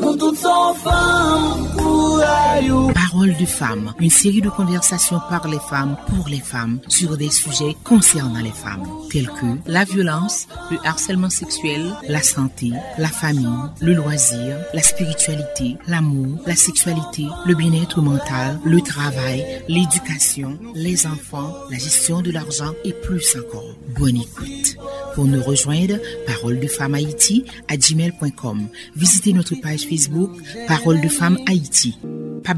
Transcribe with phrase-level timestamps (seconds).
[0.00, 2.99] No tutto aí curaio.
[3.10, 7.30] Parole de femmes, une série de conversations par les femmes pour les femmes sur des
[7.30, 13.48] sujets concernant les femmes, tels que la violence, le harcèlement sexuel, la santé, la famille,
[13.80, 21.52] le loisir, la spiritualité, l'amour, la sexualité, le bien-être mental, le travail, l'éducation, les enfants,
[21.68, 23.74] la gestion de l'argent et plus encore.
[23.98, 24.76] Bonne écoute.
[25.16, 25.96] Pour nous rejoindre,
[26.26, 28.68] Parole de Femmes Haïti à gmail.com.
[28.94, 30.30] Visitez notre page Facebook
[30.68, 31.98] Parole de Femmes Haïti.
[32.44, 32.54] Pas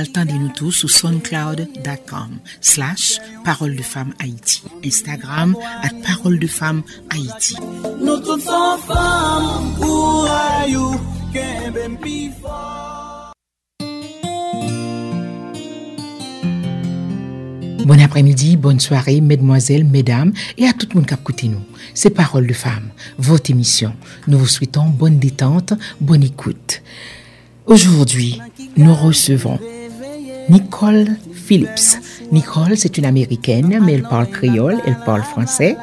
[0.00, 4.62] oublier à nous tous sur soundcloud.com slash Parole de Femmes Haïti.
[4.84, 7.56] Instagram à Parole de Femmes Haïti.
[17.84, 21.60] Bon après-midi, bonne soirée, mesdemoiselles, mesdames, et à tout le monde qui a écouté nous.
[21.92, 23.92] C'est Parole de Femmes, votre émission.
[24.26, 26.82] Nous vous souhaitons bonne détente, bonne écoute.
[27.66, 28.40] Aujourd'hui,
[28.76, 29.58] nous recevons
[30.48, 31.98] Nicole Phillips.
[32.32, 35.76] Nicole, c'est une Américaine, mais elle parle créole, elle parle français.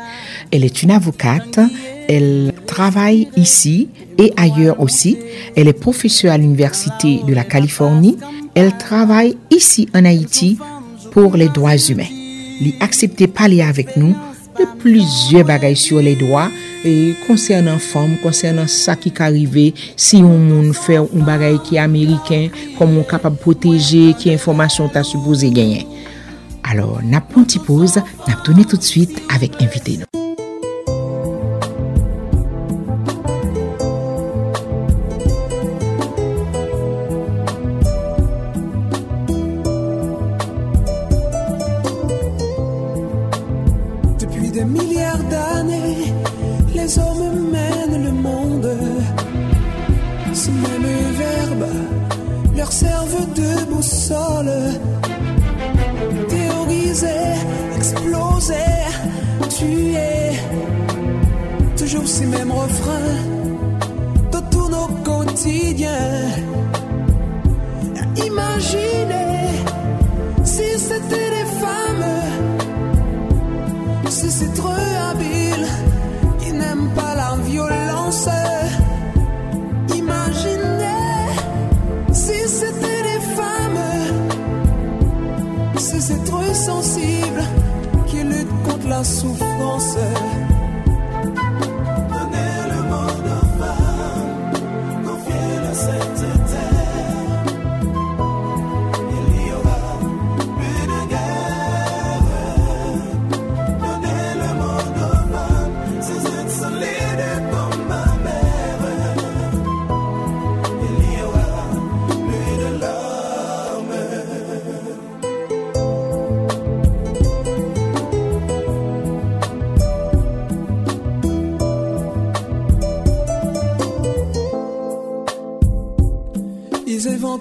[0.51, 1.59] Elle est une avocate.
[2.07, 5.17] Elle travaille ici et ailleurs aussi.
[5.55, 8.17] Elle est professeure à l'Université de la Californie.
[8.55, 10.57] Elle travaille ici en Haïti
[11.11, 12.11] pour les droits humains.
[12.59, 14.15] Il accepté parler avec nous
[14.61, 16.47] e plizye bagay syo le doa
[16.87, 21.81] e konsernan fom, konsernan sa ki ka rive si yon moun fè yon bagay ki
[21.81, 25.87] Ameriken kom moun kapab proteje ki informasyon ta supose genyen.
[26.63, 30.20] Alors, nap pon ti pose, nap tounen tout de suite avèk invite nou.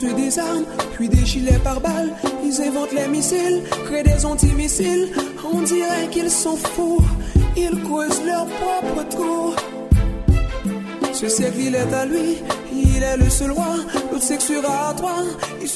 [0.09, 2.13] Des armes, puis des gilets par balles.
[2.45, 5.09] Ils inventent les missiles, créent des antimissiles.
[5.53, 7.03] On dirait qu'ils sont fous,
[7.57, 9.57] ils causent leur propre tour.
[11.13, 12.39] Ce siècle, est à lui,
[12.73, 13.77] il est le seul roi.
[14.11, 15.13] L'autre sera à toi,
[15.61, 15.69] il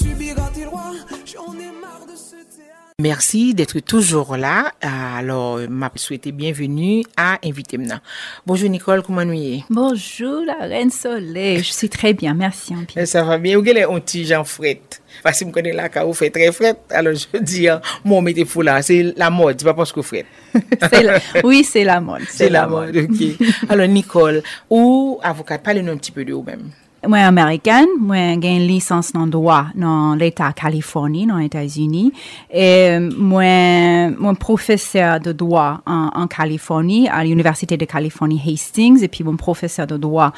[3.03, 4.71] Merci d'être toujours là.
[4.81, 7.99] Alors, m'a souhaité bienvenue à Invité maintenant.
[8.47, 12.73] Bonjour Nicole, comment nous Bonjour la reine soleil, je suis très bien, merci.
[12.73, 14.81] Hein, Ça va bien, vous avez un petit Jean fret?
[15.25, 18.23] Parce que je connais là, quand vous faites très fret, alors je dis, hein, mon
[18.23, 20.27] mettez fou là, c'est la mode, c'est pas parce que vous faites.
[21.43, 22.23] Oui, c'est la mode.
[22.29, 23.49] C'est la, mode, ok.
[23.71, 24.41] alors Nicole,
[24.71, 26.71] ou avocate, parlez-nous un petit peu de vous-même.
[27.07, 32.13] Moi, américaine, moi, j'ai une licence en droit dans l'État de Californie, dans les États-Unis.
[32.53, 39.25] Et moi, mon professeur de droit en, Californie, à l'Université de Californie Hastings, et puis
[39.25, 40.33] mon professeur de droit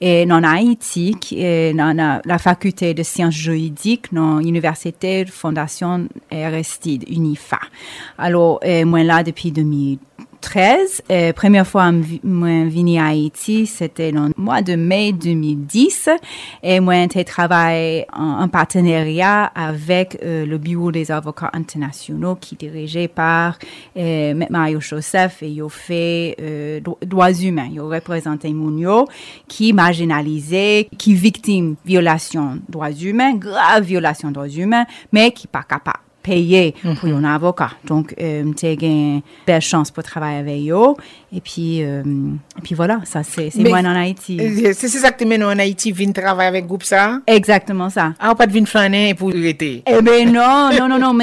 [0.00, 6.08] et dans Haïti, et dans la, la, faculté de sciences juridiques, dans l'Université de Fondation
[6.30, 7.60] Aristide UNIFA.
[8.18, 9.98] Alors, moi, là, depuis 2000
[10.40, 11.02] 13.
[11.10, 11.92] Euh, première fois,
[12.22, 16.08] moi, venu à Haïti, c'était le mois de mai 2010.
[16.62, 22.58] Et moi, j'ai travaillé en, partenariat avec euh, le Bureau des avocats internationaux qui est
[22.58, 23.58] dirigé par
[23.96, 27.68] euh, Mario Joseph et il fait euh, droits humains.
[27.72, 29.06] Il représente Mounio
[29.48, 36.09] qui marginalisé, qui victime violation droits humains, grave violation droits humains, mais qui pas capable
[36.22, 37.70] payer pour un avocat.
[37.84, 40.94] Donc, euh, j'ai une belle chance pour travailler avec eux.
[41.32, 42.02] Et puis, euh,
[42.58, 44.38] et puis voilà, ça, c'est moi en Haïti.
[44.74, 47.20] C'est c'est ça que tu en Haïti, vin travailler avec groupe ça?
[47.26, 48.14] Exactement ça.
[48.18, 49.82] Ah, pas de vin flâner pour l'été.
[49.86, 51.18] Eh ben non, non, non, non.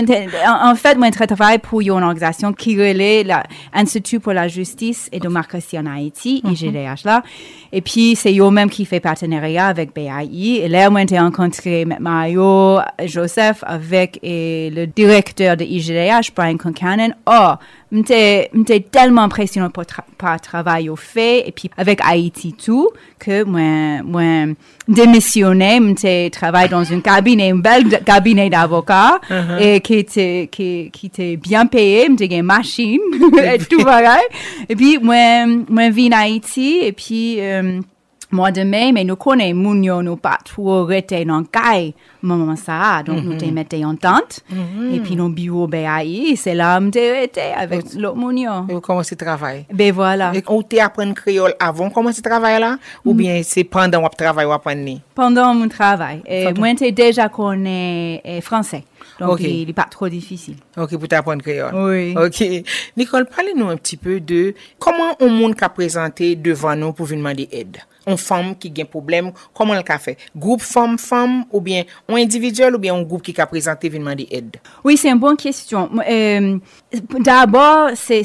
[0.47, 5.09] En, en fait, moi, je travaille pour une organisation qui relaie l'Institut pour la justice
[5.11, 7.23] et démocratie en Haïti, IGDH là.
[7.71, 10.61] Et puis, c'est eux-mêmes qui fait partenariat avec BAI.
[10.63, 17.13] Et là, moi, j'ai rencontré Mario, Joseph, avec et le directeur de IGDH, Brian Concanon.
[17.25, 17.53] Oh,
[17.91, 21.47] j'étais j'étais tellement impressionné par, tra par le travail au fait.
[21.47, 22.89] Et puis, avec Haïti tout,
[23.19, 24.53] que moi, moi,
[24.87, 29.19] démissionné, j'étais travaillé dans un cabinet, un bel cabinet d'avocats,
[29.59, 32.99] et qui était, qui, qui était bien payé, j'étais une machine,
[33.43, 34.25] et tout pareil.
[34.69, 37.79] Et puis, moi, moi, vis en Haïti, et puis, euh,
[38.29, 41.93] mois de mai, mais nous connaissons, moun yo, nous pas trop rester dans le caille,
[42.21, 44.41] moment ça, donc nous te mettons en tente,
[44.91, 48.51] et puis nos bureaux BAI, c'est là, nous te resté avec l'autre moun yo.
[48.69, 49.65] Et vous commencez le travail?
[49.71, 50.31] Ben voilà.
[50.35, 52.77] Et ou tu apprends créole avant de commencer le travail là?
[53.05, 54.99] Ou bien c'est pendant votre travail ou apprendre?
[55.15, 56.21] Pendant mon travail,
[56.57, 58.83] moi, j'ai déjà connais euh, français,
[59.19, 59.41] donc Ok.
[59.41, 60.57] il n'est pas trop difficile.
[60.75, 61.73] Ok, pour t'apprendre créole.
[61.73, 62.13] Oui.
[62.17, 62.43] Ok.
[62.97, 67.23] Nicole, parlez-nous un petit peu de comment on monde qu'a présenté devant nous pour venir
[67.23, 67.77] demander aide.
[68.07, 70.17] Une femme qui a un problème, comment elle a fait?
[70.35, 74.27] Groupe femme-femme ou bien un individuel ou bien un groupe qui a présenté venir demander
[74.31, 74.55] aide?
[74.83, 75.89] Oui, c'est une bonne question.
[76.09, 76.57] Euh,
[77.19, 78.23] D'abord, c'est-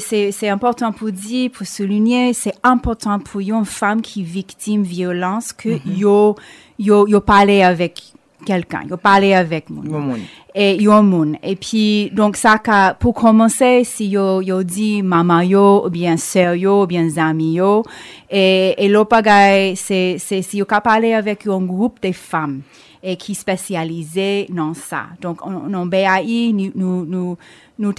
[0.49, 5.51] important pour dire, pour souligner, c'est important pour une femme qui est victime de violence
[5.51, 6.35] que yo,
[6.79, 8.12] yo, yo parler avec
[8.43, 9.83] quelqu'un, yo parler avec moi.
[10.55, 10.77] Et.
[11.43, 16.17] Et puis, donc ça, ka- pour commencer, si yo, yo dit maman yo, ou bien
[16.17, 17.83] sœur yo, ou bien zami yo,
[18.29, 19.17] et, et l'autre
[19.75, 22.61] c'est c'est si yo ka avec un groupe de femmes
[23.05, 25.07] et qui spécialisé dans ça.
[25.19, 27.37] Donc, on, on BAI, nous, nous, nous,
[27.77, 27.93] nous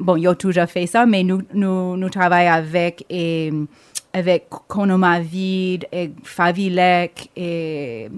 [0.00, 3.50] bon, yo toujours fait ça, mais nous, nous, nous travaillons avec, et,
[4.12, 8.08] avec Konomavid, et Favilec, et,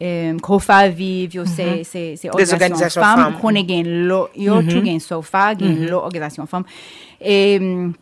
[0.00, 3.38] et Kofaviv, yo, Des organisations femmes.
[3.40, 6.64] qu'on est gen lo, yo tout gen sofa, gen lo organisation femme.
[7.20, 7.92] Et, hum,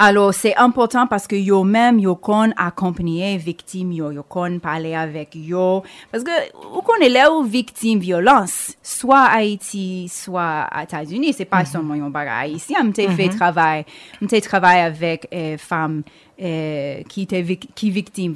[0.00, 4.94] alors, c'est important parce que yo même, yo kon accompagner victime yo, yo kon parler
[4.94, 5.82] avec yo.
[6.12, 6.30] Parce que,
[6.76, 11.94] ou qu'on est là où victime violence, soit Haïti, soit aux États-Unis, c'est pas seulement
[11.96, 12.84] yon bagay haïtien.
[12.84, 13.84] M'te fait travail,
[14.20, 16.02] m'te travail avec euh, femmes
[16.40, 18.32] euh, qui étaient vic- qui victime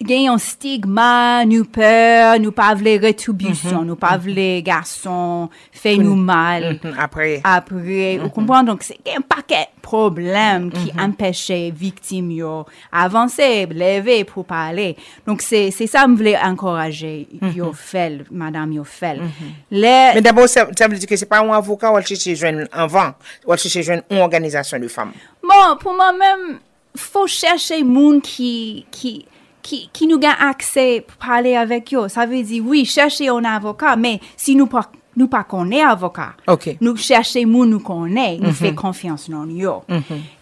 [0.00, 5.50] Et, hum, gen yon stigma, nous peur, nous pas vle rétribution, nous pas vle garçon,
[5.72, 7.40] fait nous mal Mhm, Après.
[7.44, 8.66] après, vous comprenez?
[8.66, 14.96] Donc, c'est un paquet de problèmes qui empêchaient victimes yo avancer, lever pour parler.
[15.26, 17.74] Donc, c'est ça que je voulais encourager yo
[18.30, 18.84] madame yo.
[19.70, 22.00] Les- Mais d'abord, ça veut dire que c'est pas un avocat ou
[22.34, 23.12] jeune avant,
[23.46, 25.12] ou une organisation de femmes.
[25.42, 26.58] Bon, pour moi-même,
[26.96, 29.26] faut chercher moun qui, qui,
[29.62, 32.08] qui, nous a accès pour parler avec eux.
[32.08, 36.34] Ça veut dire, oui, chercher un avocat, mais si nous pas, nous pas connaît avocat,
[36.46, 36.76] Ok.
[36.80, 39.94] nous chercher moun nous connaît, nous fait confiance dans eux.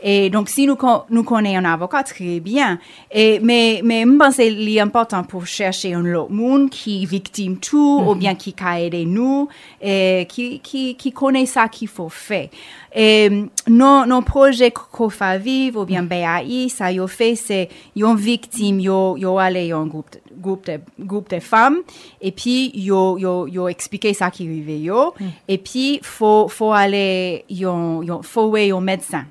[0.03, 0.77] Et donc, si nous,
[1.11, 2.79] nous connaît un avocat, très bien.
[3.11, 7.07] Et, mais, mais, je pense que c'est important pour chercher un autre monde qui est
[7.07, 9.49] victime tout, ou bien qui a aidé nous,
[9.81, 12.49] et qui, qui, qui connaît ça qu'il faut faire.
[12.95, 18.81] Et nos, nos projets Kofa Vive ou bien BAI, ça yo fait, c'est yon victime,
[18.81, 21.79] yo, yo allé un groupe, de- groupe de, groupe de femmes,
[22.21, 25.15] et puis yo, yo, yo expliqué ça qui arrivait yo,
[25.47, 29.25] et puis faut, faut aller, yon, yon, faut voir un médecin.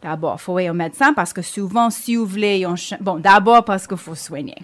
[0.00, 3.86] D'abord, faut voir un médecin parce que souvent, si vous voulez, ch- bon, d'abord parce
[3.86, 4.54] qu'il faut soigner,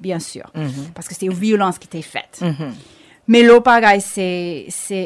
[0.00, 0.44] bien sûr,
[0.94, 2.40] parce que c'est une violence qui t'est faite.
[2.40, 2.54] Mais
[3.30, 4.26] Me lo paray se,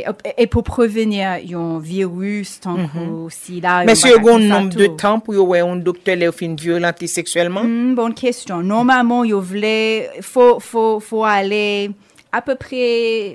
[0.00, 3.34] e pou prevenir yon virus tankou mhm.
[3.34, 3.82] si la...
[3.84, 6.54] Men se yo goun nom de tan pou yo wè yon doktor le ou fin
[6.56, 7.68] violenti seksuelman?
[7.68, 8.64] Hmm, bon kestyon.
[8.70, 9.76] Normalman yo vle,
[10.24, 11.92] fò ale
[12.34, 12.88] apopre,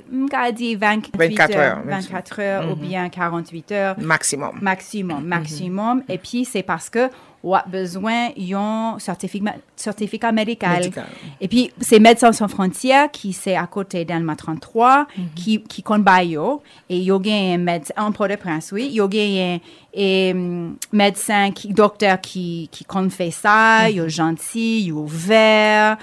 [0.10, 2.82] mga di 24 heures, 24 heures ou mhm.
[2.82, 4.02] bien 48 heures.
[4.02, 4.58] Maksimum.
[4.58, 6.02] Maksimum, maksimum.
[6.02, 6.10] Mhm.
[6.10, 7.12] E pi se paske...
[7.44, 10.80] a besoin d'un certificat, certificat médical.
[10.80, 11.06] Médical.
[11.40, 16.28] Et puis, c'est Médecins sans frontières qui c'est à côté d'Elma 33, qui, qui connaît
[16.28, 16.62] yo.
[16.90, 18.90] Et il y a un médecin, en Port-de-Prince, oui.
[18.92, 19.60] Il y a un
[19.98, 25.98] un médecin, qui, docteur qui, qui connaît fait ça, il est gentil, il est ouvert.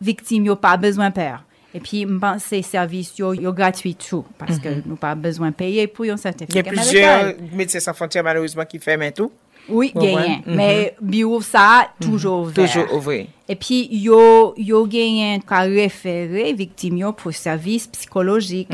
[0.00, 1.44] Victime, il n'a pas besoin de peur.
[1.74, 2.06] Et puis,
[2.38, 6.08] ces services, ils sont gratuits tout, parce que nous pas besoin de payer pour un
[6.08, 9.32] Il y a certificat plusieurs médecins sans frontières malheureusement qui ferment tout.
[9.68, 10.20] Oui, Ouais, gagnant.
[10.20, 10.40] ouais.
[10.46, 12.66] Mais bureau, ça, toujours ouvert.
[12.72, 13.26] Toujours ouvert.
[13.48, 18.68] Et puis, yo, yo gagne qu'à référer victime yo pour service psychologique.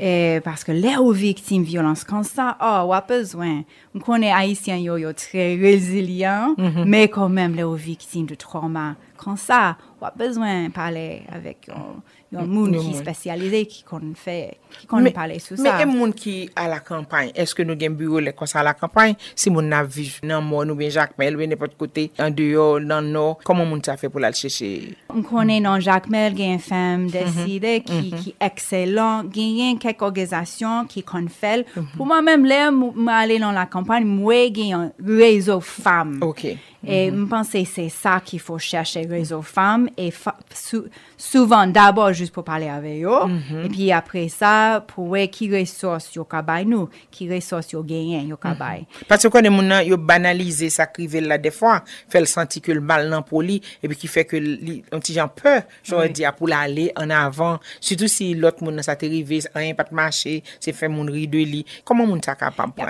[0.00, 3.62] Et parce que là où victime violence comme ça, oh, on a besoin.
[3.94, 6.54] On connaît haïtien yo, yo très résilient,
[6.86, 11.22] mais quand même là où victime de trauma comme ça, on a besoin de parler
[11.32, 12.00] avec un,
[12.32, 14.36] yon moun ki spesyalize, ki kon fè,
[14.78, 15.64] ki kon pale sou sa.
[15.66, 18.74] Men, e moun ki a la kampany, eske nou gen bureau le konsa a la
[18.78, 22.34] kampany, si moun nan viv nan moun ou ben Jacquemel, ou ben nepot kote, an
[22.36, 24.72] deyo, nan nou, koman moun sa fè pou la chèche?
[25.12, 27.86] M konen nan Jacquemel gen fèm deside mm -hmm.
[27.86, 28.24] ki, mm -hmm.
[28.24, 31.64] ki ekselan, gen gen kek organizasyon ki kon fèl.
[31.68, 31.96] Mm -hmm.
[31.96, 36.18] Pou mwen mèm lè, m, m ale nan la kampany, mwen gen yon rezo fam.
[36.22, 36.71] Ok.
[36.86, 37.16] Et mhm.
[37.16, 37.28] je mm -hmm.
[37.28, 39.88] pense que c'est ça qu'il faut chercher, réseau femmes.
[39.96, 40.12] Et
[40.54, 40.84] sou
[41.16, 43.26] souvent, d'abord, juste pour parler avec eux.
[43.26, 43.64] Mm -hmm.
[43.66, 48.28] Et puis après ça, pour voir qui ressources yo kabay nous, qui ressources yo gagnent
[48.28, 48.78] yo kabay.
[48.80, 48.86] Mhm.
[48.86, 49.06] Mm -hmm.
[49.08, 52.72] Parce que les gens yo banalisé sa crivel là des fois, fait le senti que
[52.72, 55.62] le mal nan pour lui, et puis qui fait que li, un petit gens peur,
[55.84, 56.12] j'aurais oui.
[56.12, 57.56] dit, ah, pour l'aller en avant.
[57.80, 61.28] Surtout si l'autre monde ça t'est arrivé, rien pas de marché, c'est fait mon riz
[61.28, 61.64] de lit.
[61.84, 62.86] Comment moun ça capable pour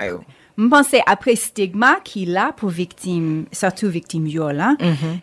[0.57, 4.77] Je pense après stigma qu'il a pour victime, surtout victime viol, hein,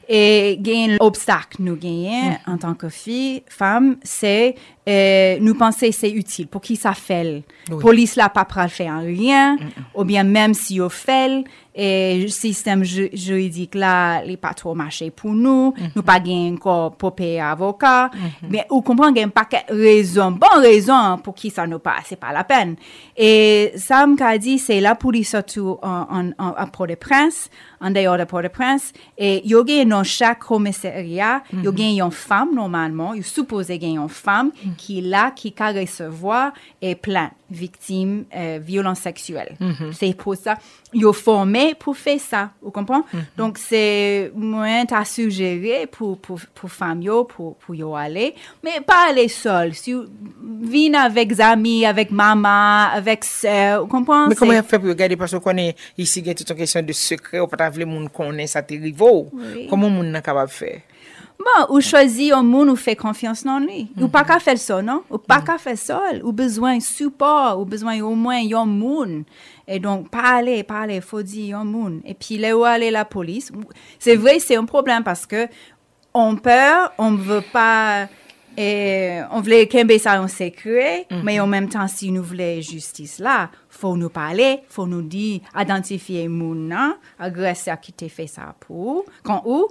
[0.09, 4.55] et gain obstacle nous gagnons en tant que fille, femme, c'est
[4.89, 6.47] euh, nous penser c'est utile.
[6.49, 7.43] Pour qui ça fait?
[7.71, 7.79] Oui.
[7.81, 9.57] Police là pas pral faire rien,
[9.95, 11.45] ou bien même si on fait
[11.77, 16.93] le système ju- juridique là, les pas trop marché pour nous, nous pas gain encore
[16.97, 18.11] pour payer avocat,
[18.49, 19.31] mais on comprend qu'il de
[19.73, 22.75] raisons, bonne raison pour qui ça nous pas, c'est pas la peine.
[23.17, 27.49] Et ça m'a dit, c'est la police surtout en, en, en, à Port-au-Prince,
[27.81, 32.11] en dehors de Port-au-Prince, et il y a dans chaque commissariat, il y a une
[32.11, 36.53] femme normalement, il supposé qu'il y a une femme qui est là, qui peut recevoir
[36.81, 39.57] et plainte victime euh, violence sexuelle.
[39.93, 40.57] C'est pour ça,
[40.93, 43.03] ils sont formés pour faire ça, vous comprenez?
[43.37, 48.81] Donc, c'est moi, t'as suggéré pour, pour, pour femmes, yo, pour, pour y aller, mais
[48.81, 49.75] pas aller seul.
[49.75, 50.07] Si vous
[50.41, 54.29] venez avec amis, avec maman, avec sœur, vous comprenez?
[54.29, 56.87] Men koman C'est- yon fe pou yo gade, paso konen, isi gen tout an kesyon
[56.87, 59.67] de sekre, ou pata vle moun konen sa te rivo, Oui.
[59.71, 60.77] koman moun nan kapab fe?
[61.41, 63.91] Bon, ou choisit un monde ou fait confiance dans lui.
[63.99, 65.03] Ou pas qu'à faire ça, non?
[65.11, 66.21] Ou pas qu'à faire seul.
[66.23, 67.59] Ou besoin de support.
[67.59, 69.25] Ou besoin au moins un monde.
[69.67, 72.01] Et donc, parler, parler, faut dire un monde.
[72.05, 73.51] Et puis, là où aller la police,
[73.99, 75.49] c'est vrai, c'est un problème parce que
[76.13, 78.09] on peur, on veut pas,
[78.57, 83.19] et on voulait qu'un ça en secret, mais en même temps, si nous voulons justice
[83.19, 86.75] là, faut nous parler, faut nous dire, identifier moun
[87.19, 89.69] agresseur qui t'a fait ça pour, quand où,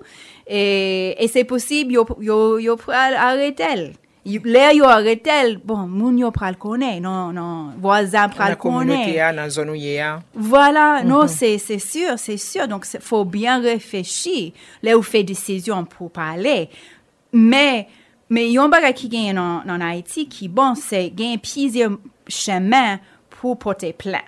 [0.47, 3.93] et, et c'est possible, yo, yo, yo pral arrêter.
[4.25, 9.13] Là, yo arrêter, bon, moun yo pral connaît, non, non, voisin pral connaît.
[9.15, 10.19] ya, nan zon ou ye ya?
[10.35, 12.67] Voilà, non, c'est c'est sûr, c'est sûr.
[12.67, 14.51] Donc, il faut bien réfléchir.
[14.83, 16.69] Là où fait décision pour parler.
[17.31, 17.87] Mais,
[18.29, 21.91] mais il y a un bagage qui gagne en, Haïti qui, bon, c'est gagner plusieurs
[22.27, 24.21] chemins pour porter plainte.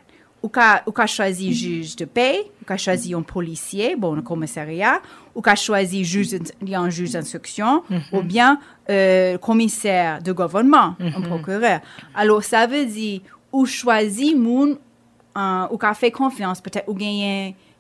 [0.43, 4.23] Ou qu'a ou qu'a choisi juge de paix, ou qu'a choisi un policier, bon, un
[4.23, 4.99] commissariat,
[5.35, 10.19] ou qu'a choisi juge, d'in- il y a un juge d'instruction, ou bien euh, commissaire
[10.23, 11.81] de gouvernement, un procureur.
[12.15, 14.77] Alors, ça veut dire, ou choisi moun
[15.37, 16.89] euh, ou qu'a fait confiance, peut-être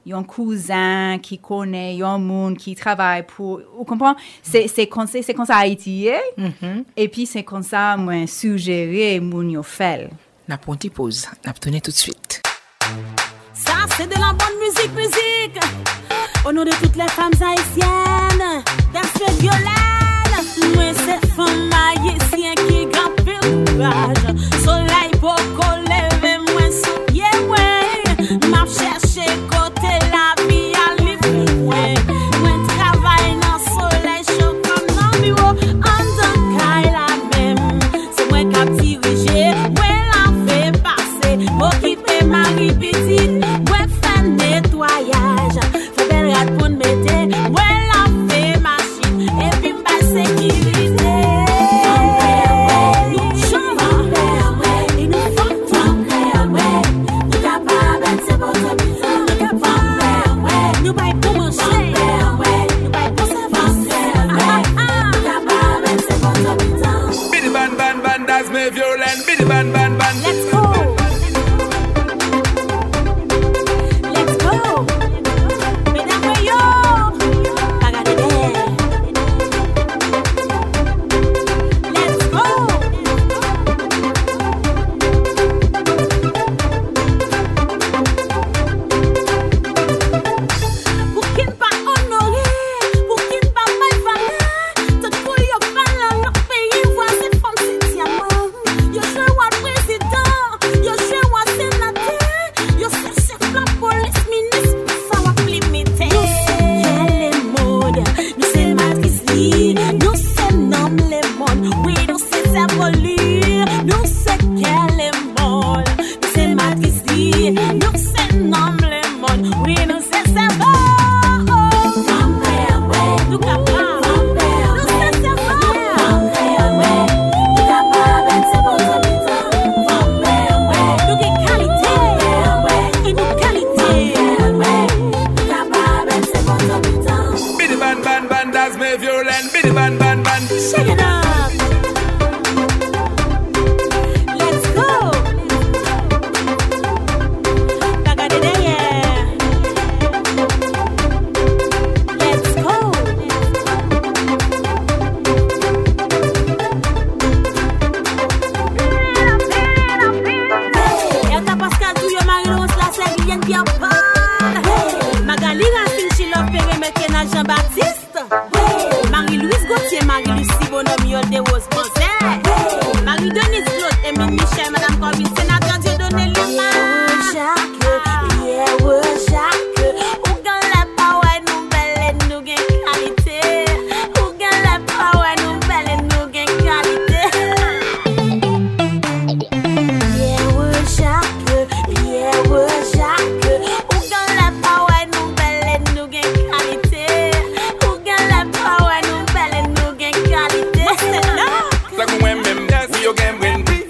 [0.05, 4.15] ou gagner un cousin qui connaît, un monde qui travaille pour, vous comprenez?
[4.41, 6.43] C'est, c'est comme ça, c'est comme ça Haïti, eh?
[6.95, 10.09] et puis c'est comme ça, moi, suggérer moun yo fait.
[10.47, 12.41] Na pon ti pose, nap tourne tout de suite.
[13.53, 15.59] Ça, c'est de la bonne musique, musique.
[16.45, 20.75] Au nom de toutes les femmes haïtiennes, d'Aspect Violaine.
[20.75, 23.37] Moi, c'est femme haïtienne qui grimpe le
[23.77, 24.50] courage.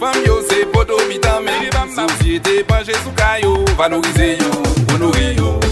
[0.01, 1.51] Fam yo se poto mitame
[1.93, 4.51] Sosyete panje sou kayo Valorize yo,
[4.89, 5.70] honore yo.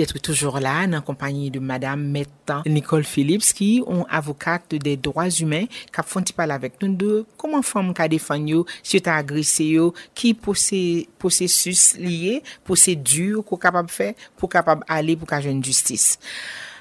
[0.00, 5.28] d'être toujours là en compagnie de Madame Metta Nicole Phillips qui est avocate des droits
[5.28, 9.08] humains qui a fait parler avec nous de comment femme qui a défendu, si tu
[9.08, 9.76] as agressé,
[10.14, 16.18] qui processus lié, procédure qu'on capable faire pour capable aller pour qu'à une justice.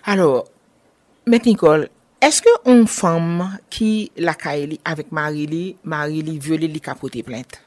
[0.05, 0.45] Alors,
[1.25, 1.89] Maître Nicole,
[2.21, 7.61] Eske on femme qui l'a li avec Marie-Li, Marie-Li viole li kapote plainte?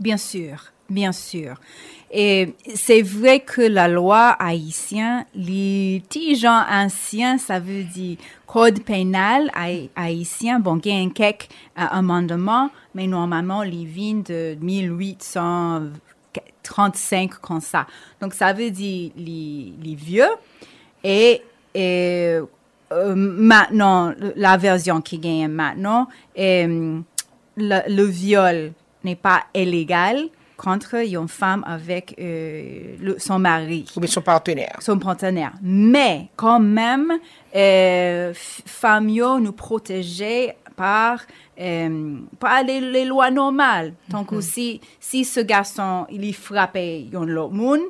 [0.00, 1.54] Bien sûr, bien sûr.
[2.16, 5.26] Et c'est vrai que la loi haïtienne,
[6.36, 11.48] gens anciens, ça veut dire code pénal haï- haïtien, bon, il y a un quelques
[11.76, 17.84] euh, amendements, mais normalement, les vignes de 1835 comme ça.
[18.20, 20.30] Donc, ça veut dire les, vieux
[21.02, 21.42] et,
[21.76, 22.46] euh,
[22.92, 27.02] maintenant, la version qui gagne maintenant, le,
[27.56, 28.70] le viol
[29.02, 34.76] n'est pas illégal contre une femme avec euh, le- son mari Ou son partenaire?
[34.80, 35.52] son partenaire.
[35.62, 37.12] Mais quand même,
[37.54, 41.20] euh, femmes nous protéger par
[41.60, 43.94] euh, par les, les lois normales.
[44.08, 47.80] Donc aussi, si ce garçon il y frappé yon l'autre monde,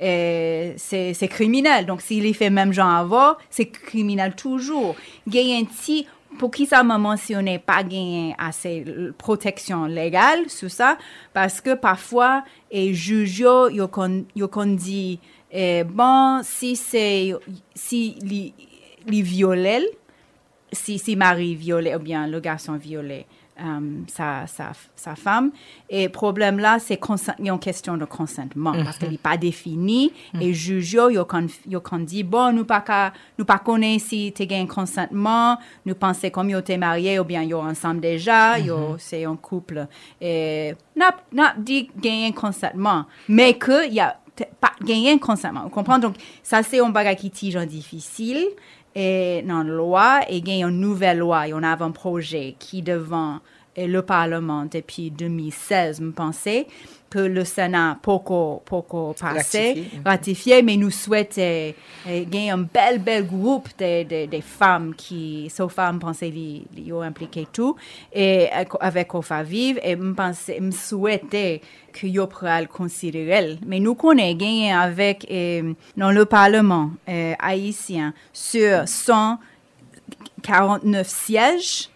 [0.00, 1.86] euh, c'est criminel.
[1.86, 4.96] Donc s'il fait même genre avant, c'est criminel toujours.
[5.26, 6.06] Il y a un petit
[6.38, 10.98] pour qui ça m'a mentionné pas gagné assez l- protection légale sur ça
[11.32, 14.48] parce que parfois et juge yo yo kon yo
[15.54, 17.34] eh, bon si c'est
[17.74, 18.54] si li,
[19.06, 19.84] li violel
[20.72, 23.26] si si mari violé ou bien le garçon violé
[23.60, 25.50] euh, sa, sa, sa femme.
[25.90, 26.98] Et problème là, c'est
[27.38, 30.12] il y a une question de consentement parce qu'elle n'est pas définie.
[30.40, 33.62] Et juge, yo, yo kon, yo kon dit, bon, nous pas nous pas
[33.98, 38.58] si tu un consentement, nous pensons comme yo t'es marié ou bien yo ensemble déjà,
[38.58, 39.86] yo c'est un couple.
[40.20, 44.16] Et n'a, n'a dit gagner un consentement, mais que il y a
[44.60, 45.64] pas gagner un consentement.
[45.64, 46.00] Vous comprenez?
[46.00, 48.46] Donc, ça, c'est un bagage qui est difficile
[48.94, 51.90] et la loi et il y a une nouvelle loi, il y en a un
[51.90, 53.40] projet qui devant
[53.78, 56.66] euh, le Parlement depuis 2016, me pensais
[57.12, 61.74] que le Sénat poco poco passé ratifié, mais nous souhaitons eh,
[62.08, 67.02] eh, gagner un bel bel groupe de, femmes qui sont femmes pensées li, li ont
[67.02, 67.76] impliqué tout
[68.14, 71.60] et eh, avec Ofa Vive et me pensais me souhaitais
[71.92, 75.30] que yo pral considérer mais nous connaît gagné avec
[75.96, 76.92] dans le parlement
[77.38, 81.90] haïtien sur 149 sièges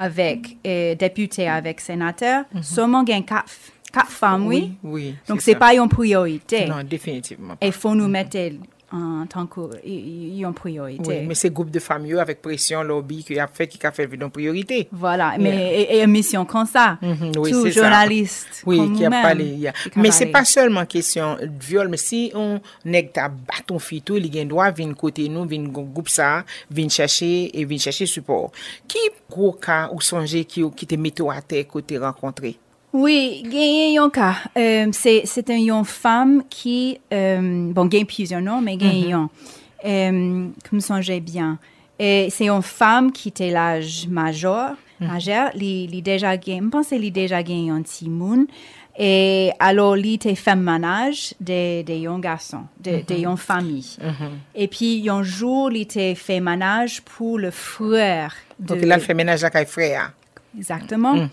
[0.00, 2.62] avec députés avec sénateurs mhm.
[2.64, 3.44] seulement gain 4
[3.92, 4.72] Kap fam, oui?
[4.82, 5.14] Oui.
[5.26, 6.66] Donc, c'est pas une priorité.
[6.66, 7.66] Non, définitivement pas.
[7.66, 8.58] Et faut nous mettre elle
[8.90, 11.02] en tant que une priorité.
[11.06, 14.08] Oui, mais c'est groupe de familles avec pression, lobby, qui a fait, qui a fait
[14.10, 14.88] une priorité.
[14.90, 15.38] Voilà, yeah.
[15.38, 16.98] mais et, et, mission comme ça.
[17.02, 18.62] Mm -hmm, oui, tout journaliste.
[18.64, 19.70] Oui, qui a parlé.
[19.96, 24.34] Mais c'est pas seulement question de viol, mais si on nèg ta bâton fitou, il
[24.34, 28.50] y a droit venir côté nous, venir groupe ça, venir chercher et venir chercher support.
[28.86, 28.98] Qui
[29.30, 32.56] gros cas ou songer qui qui te metto à terre côté rencontré?
[32.98, 33.44] Oui,
[33.98, 34.34] a.
[34.56, 38.74] Euh, c'est une femme qui, euh, bon, a plusieurs noms, mais
[39.08, 39.30] y a un,
[39.84, 41.58] euh, que me songeais bien.
[42.00, 44.74] Et c'est une femme qui était l'âge majeur,
[45.54, 48.46] il déjà je pense qu'il déjà gagné un petit monde.
[48.98, 53.96] Et alors, il était femme ménage des des jeunes garçons, de, des jeunes familles.
[54.56, 59.14] Et puis, un jour, il était fait ménage pour le frère de, Donc il fait
[59.14, 60.12] ménage à frère.
[60.56, 61.28] Exactement.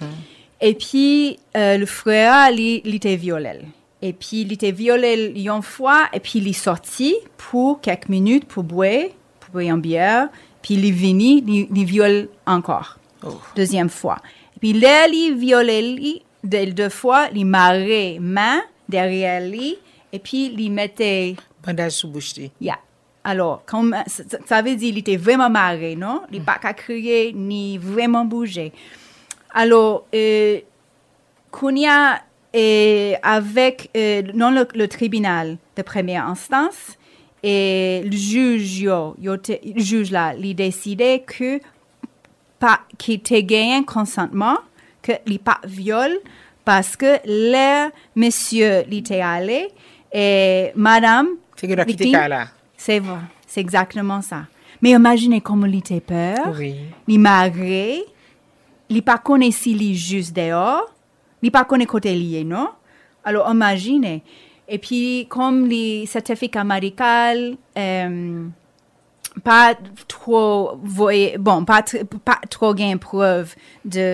[0.62, 3.62] Et puis, euh, le frère, il, était violé.
[4.02, 8.46] Et puis, il était violé une fois, et puis il est sorti pour quelques minutes
[8.46, 10.30] pour boire, pour boire une bière.
[10.62, 12.98] Puis, il est venu, il, il viole encore.
[13.26, 13.40] Oh.
[13.56, 14.18] Deuxième fois.
[14.56, 19.78] Et puis, là, il violé lui, deux, deux fois, il marrait main derrière lui,
[20.14, 22.34] et puis il mettait Bandage sous bouche.
[22.62, 22.78] Yeah.
[23.24, 26.22] Alors, comme, ça, ça veut dire qu'il était vraiment marré, non?
[26.32, 28.72] Il n'a pas qu'à crier ni vraiment bouger.
[29.56, 30.60] Alors, euh,
[31.50, 32.22] qu'on y a,
[32.56, 36.98] euh, avec, euh, dans le, le tribunal de première instance,
[37.42, 41.60] et le juge, yo, yo te- juge là, il décidait que
[42.60, 44.58] pas qu'il te gagné consentement,
[45.02, 46.12] que il pas viol,
[46.66, 49.68] parce que le monsieur, il était allé,
[50.12, 51.28] et madame,
[52.78, 54.48] c'est vrai, c'est exactement ça.
[54.82, 56.76] Mais imaginez comment il était peur, Oui.
[57.08, 58.00] il marrait,
[58.90, 60.94] il pas connaît s'il est juste dehors,
[61.42, 62.70] il pas connaît côté lié, non?
[63.24, 64.24] Alors imaginez.
[64.68, 68.48] Et puis, comme les certificats médicaux, euh,
[69.46, 69.76] pas
[70.08, 71.84] trop voyez- bon pas,
[72.30, 73.54] pas trop gain preuve
[73.86, 74.08] de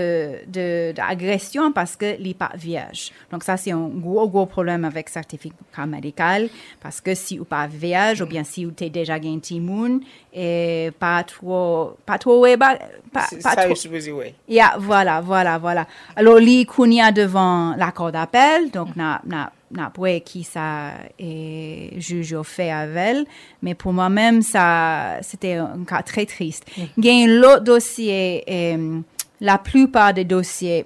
[0.56, 4.84] de- d'agression parce que il n'est pas vierge donc ça c'est un gros gros problème
[4.86, 6.50] avec certificat médical
[6.84, 10.02] parce que si ou pas vierge ou bien si ou t'es déjà gain timoun
[10.34, 12.78] et pas trop pas trop ouais, pas,
[13.14, 14.34] pas, C'est pas ça, trop je suppose, oui.
[14.50, 15.88] Yeah, voilà, voilà, voilà.
[16.16, 19.52] Alors, li kounia devant la cour d'appel, donc na na na
[19.94, 23.26] poué qui ça et juge au fait avec elle,
[23.62, 26.66] mais pour moi-même ça c'était un cas très triste.
[26.98, 29.02] Gain l'autre dossier euh,
[29.40, 30.84] la plupart des dossiers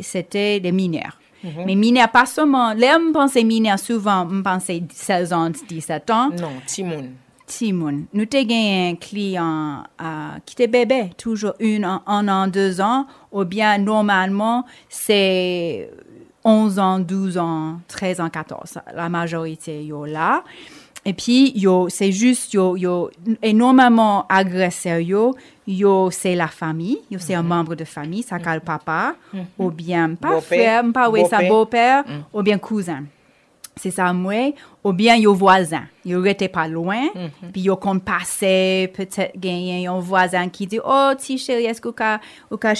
[0.00, 1.18] c'était des mineurs.
[1.64, 6.30] Mais mineurs pas seulement, là me pensais mineurs souvent, me pensais 16 ans, 17 ans.
[6.30, 7.10] Non, Timoun.
[7.46, 12.80] Timoun, nous avons un client euh, qui était bébé, toujours une, un, un an, deux
[12.80, 15.90] ans, ou bien normalement, c'est
[16.44, 18.78] 11 ans, 12 ans, 13 ans, 14.
[18.94, 20.42] La majorité, yo là.
[21.04, 23.10] Et puis, yo, c'est juste, yo, yo,
[23.42, 25.34] énormément agresseur, yo,
[25.66, 29.14] yo, c'est la famille, yo, c'est un membre de famille, ça le papa,
[29.58, 32.04] ou bien, pas frère, pas, oui, sa beau-père.
[32.04, 33.04] beau-père, ou bien cousin
[33.78, 34.52] c'est ça moi.
[34.84, 35.84] Ou bien yo voisin.
[36.04, 37.08] Yo était pas loin.
[37.52, 41.90] Puis yo compte passer peut-être gagner un voisin qui dit oh ti chérie est-ce que
[41.90, 42.74] ka ou ka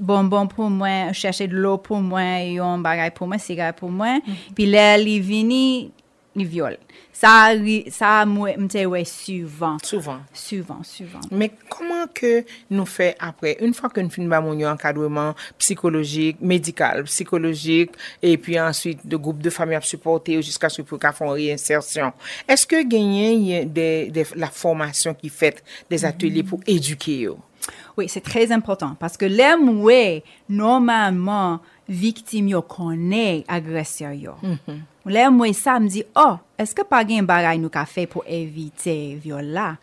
[0.00, 3.90] bonbon pour moi chercher de l'eau pour moi et un bagage pour moi cigare pour
[3.90, 4.18] moi.
[4.54, 5.92] Puis là il vini
[6.36, 6.78] il viole
[7.12, 10.20] ça arri- ça moi m'te souvent Souvent.
[10.32, 15.34] souvent souvent Mais comment que nous fait après, une fois que nous finissons mon encadrement
[15.58, 17.90] psychologique, médical, psychologique,
[18.22, 21.32] et puis ensuite de groupe de famille à supporter jusqu'à ce que nous fassions une
[21.32, 22.12] réinsertion,
[22.48, 27.26] est-ce que gagner y a des, des- la formation qui fait des ateliers pour éduquer
[27.26, 27.36] eux?
[27.98, 34.32] Oui, c'est très important parce que l'aime, ouais, normalement, victime yo connaît agresseur yo.
[35.04, 38.22] L'aime, ouais, ça me dit, oh, est-ce que pas un bagay nous qu'a fait pour
[38.28, 39.76] éviter viol là?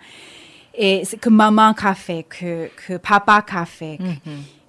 [0.74, 4.00] Et c'est que maman qu'a fait, que, que papa qu'a fait.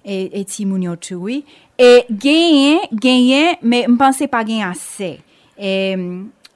[0.03, 1.45] Et, et Timoun yo tout, oui.
[1.77, 5.19] Et gagner, gagner, mais je pensais pas gagner assez.
[5.57, 5.95] Et,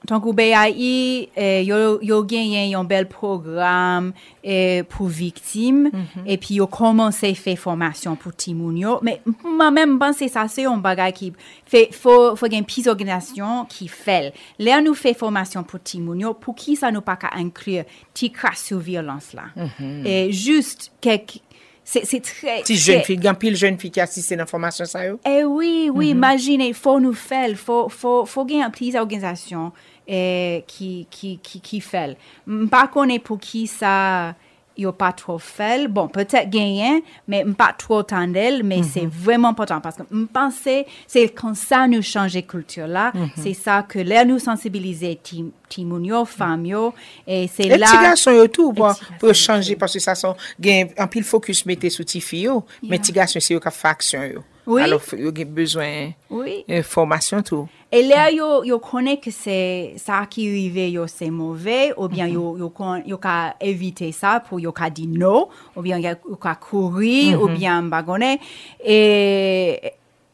[0.08, 4.10] Tonkou BAI, eh, yo, yo genyen yon bel program
[4.42, 6.26] eh, pou viktim, mm -hmm.
[6.36, 8.98] epi yo komanse fe formasyon pou timoun yo.
[9.02, 11.32] Men, mwen men mpense sa se yon bagay ki,
[11.64, 14.32] fe, fo, fo gen pis organizasyon ki fel.
[14.58, 17.88] Le an nou fe formasyon pou timoun yo, pou ki sa nou pa ka anklir
[18.12, 19.48] ti kras sou violans la.
[19.56, 20.06] Eh, mm -hmm.
[20.06, 21.40] E just kek...
[21.84, 22.62] Se tre...
[22.64, 25.18] Ti jen fi, gampil jen fi ki asiste nan formasyon sa yo?
[25.20, 26.16] E eh, oui, oui, mm -hmm.
[26.16, 29.68] imagine, fo nou fel, fo, fo, fo gen an plis organizasyon
[30.06, 32.16] eh, ki, ki, ki, ki fel.
[32.46, 34.34] Mpa konen pou ki sa
[34.74, 38.92] yo pa tro fel, bon, petet genyen, men mpa tro tandel, men mm -hmm.
[38.92, 43.42] se vwèman potan, paske mpense, se kon sa nou chanje kultur la, mm -hmm.
[43.42, 46.92] se sa ke lè nou sensibilize tim, timoun yo, fam yo,
[47.26, 47.76] e se la...
[47.76, 51.64] Bon, Et ti gason yo tou, bon, pou chanje, paske sa son, gen, anpil fokus
[51.66, 52.90] mette sou ti fi yo, yeah.
[52.90, 54.42] men ti gason se yo ka faksyon yo.
[54.66, 54.82] Oui.
[54.82, 56.64] Alors yo gen besoin Oui.
[56.82, 57.68] formation tout.
[57.92, 62.26] Et là, yo, yo connaît que c'est ça qui arrive, yo, c'est mauvais, ou bien
[62.26, 66.10] yo, yo, con- yo ka éviter ça pour yo ka dire non, ou bien yo
[66.28, 68.40] yo ka courir, ou bien bagonner.
[68.84, 69.92] Et,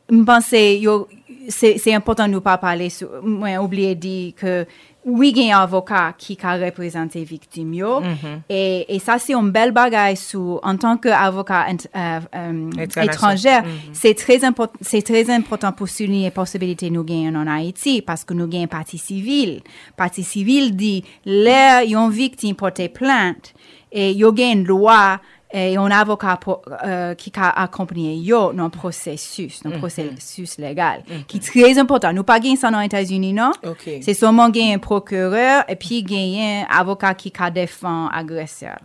[0.08, 1.06] je pense yo,
[1.48, 2.88] c'est, important de nous pas parler
[3.22, 4.66] moi, oublié de dire que
[5.04, 8.02] oui, il y a un avocat qui a représenté victime yo,
[8.48, 12.70] et, et ça, c'est une belle bagaille sous, en tant qu'avocat euh, euh,
[13.02, 13.60] étranger,
[13.92, 18.24] c'est très important, c'est très important pour souligner la possibilité nous gagnons en Haïti parce
[18.24, 19.62] que nous gagnons partie civile.
[19.96, 23.54] Partie civile dit, là, yon victime porte plainte.
[23.92, 25.20] Et yon gagne une loi
[25.52, 30.58] et un avocat pour, euh, qui a accompagné yo dans le processus, dans le processus
[30.58, 32.12] légal, qui est très important.
[32.12, 33.52] Nous pas gagnons ça dans les États-Unis, non?
[34.00, 38.78] C'est seulement gagner un procureur et puis gagner un avocat qui a défend agresseur.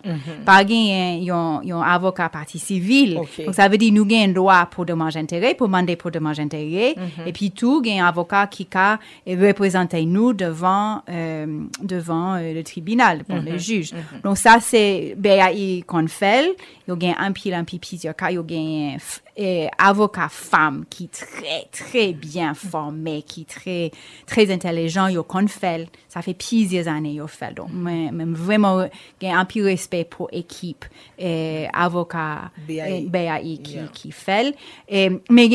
[0.46, 3.20] Pas gagner un, avocat partie civile.
[3.46, 6.38] Donc ça veut dire nous gagnons un droit pour dommages d'intérêt, pour demander pour dommages
[6.38, 6.96] d'intérêt.
[7.26, 11.46] Et puis tout, gagne un avocat qui a représenté nous devant, euh,
[11.82, 13.92] devant euh, le tribunal, devant le juge.
[14.24, 16.55] Donc ça, c'est BAI qu'on fait.
[16.88, 19.00] yo gen anpil anpil pis yo ka yo gen
[19.38, 23.92] Euh, avocat femme qui est très, très bien formé, qui est très,
[24.26, 25.08] très intelligent.
[25.08, 25.90] Il qu'on fait.
[26.08, 27.54] Ça fait plusieurs années qu'il fait.
[27.54, 28.88] Donc, même vraiment,
[29.22, 30.86] un peu respect pour l'équipe
[31.22, 33.08] euh, avocat BAI.
[33.10, 33.88] BAI qui, Yeah.
[33.92, 34.56] qui fait.
[34.88, 35.50] Et, mais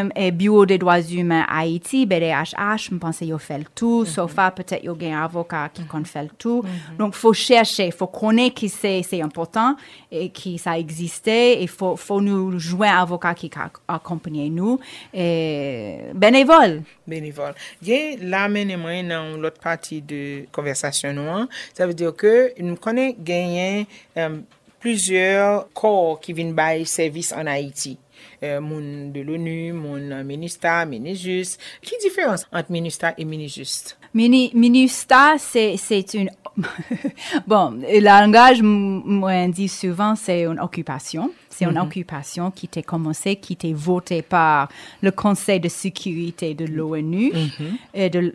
[0.00, 4.06] un euh, bureau des droits humains à Haïti, BDHH, je pense qu'il fait le tout.
[4.06, 6.64] Sauf que peut-être il y a un avocat qui qu'on fait le tout.
[6.98, 9.76] Donc, il faut chercher, il faut connaître que c'est important
[10.10, 11.60] et que ça existait.
[11.60, 14.78] Il faut, faut nous jouer un avoka ki ka akompanyen nou,
[15.12, 16.82] e benevol.
[17.08, 17.56] Benevol.
[17.84, 22.14] Ye, la men e mwen nan lot pati de konversasyon nou an, sa ve diyo
[22.16, 24.42] ke nou konen genyen euh, um,
[24.78, 27.98] plusieurs kor ki vin bay servis an Haiti.
[28.42, 31.56] Euh, moun de l'ONU, moun Minista, Minijus.
[31.82, 33.96] Ki diferans ant Minista et Minijus?
[34.14, 36.30] Mini, Minista, c'est une...
[37.46, 41.30] bon, langaj mwen di souvan, c'est une occupation.
[41.58, 44.68] C'est une occupation qui était commencée, qui était votée par
[45.02, 47.32] le Conseil de sécurité de l'ONU
[47.94, 48.32] et de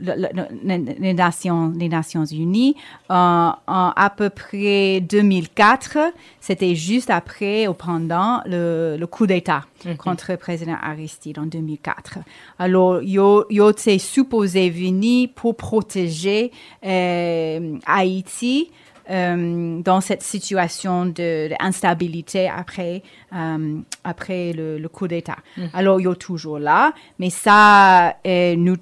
[0.99, 2.75] les Nations, les Nations Unies
[3.07, 5.99] en, en à peu près 2004.
[6.41, 9.63] C'était juste après ou pendant le, le coup d'État
[9.97, 12.19] contre le président Aristide en 2004.
[12.59, 16.51] Alors, yo t'es supposé venir pour protéger
[16.85, 18.69] euh, Haïti
[19.09, 23.03] euh, dans cette situation d'instabilité après,
[23.35, 25.37] euh, après le, le coup d'État.
[25.73, 28.77] Alors, yo toujours là, mais ça, euh, nous,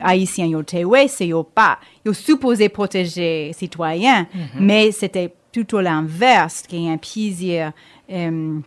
[0.00, 1.78] Haïtiens, t'es, ouais, c'est yo pas.
[2.04, 4.26] Yo supposé protéger citoyens,
[4.58, 7.72] mais c'était plutôt l'inverse, qu'il y a un plusieurs
[8.10, 8.60] euh,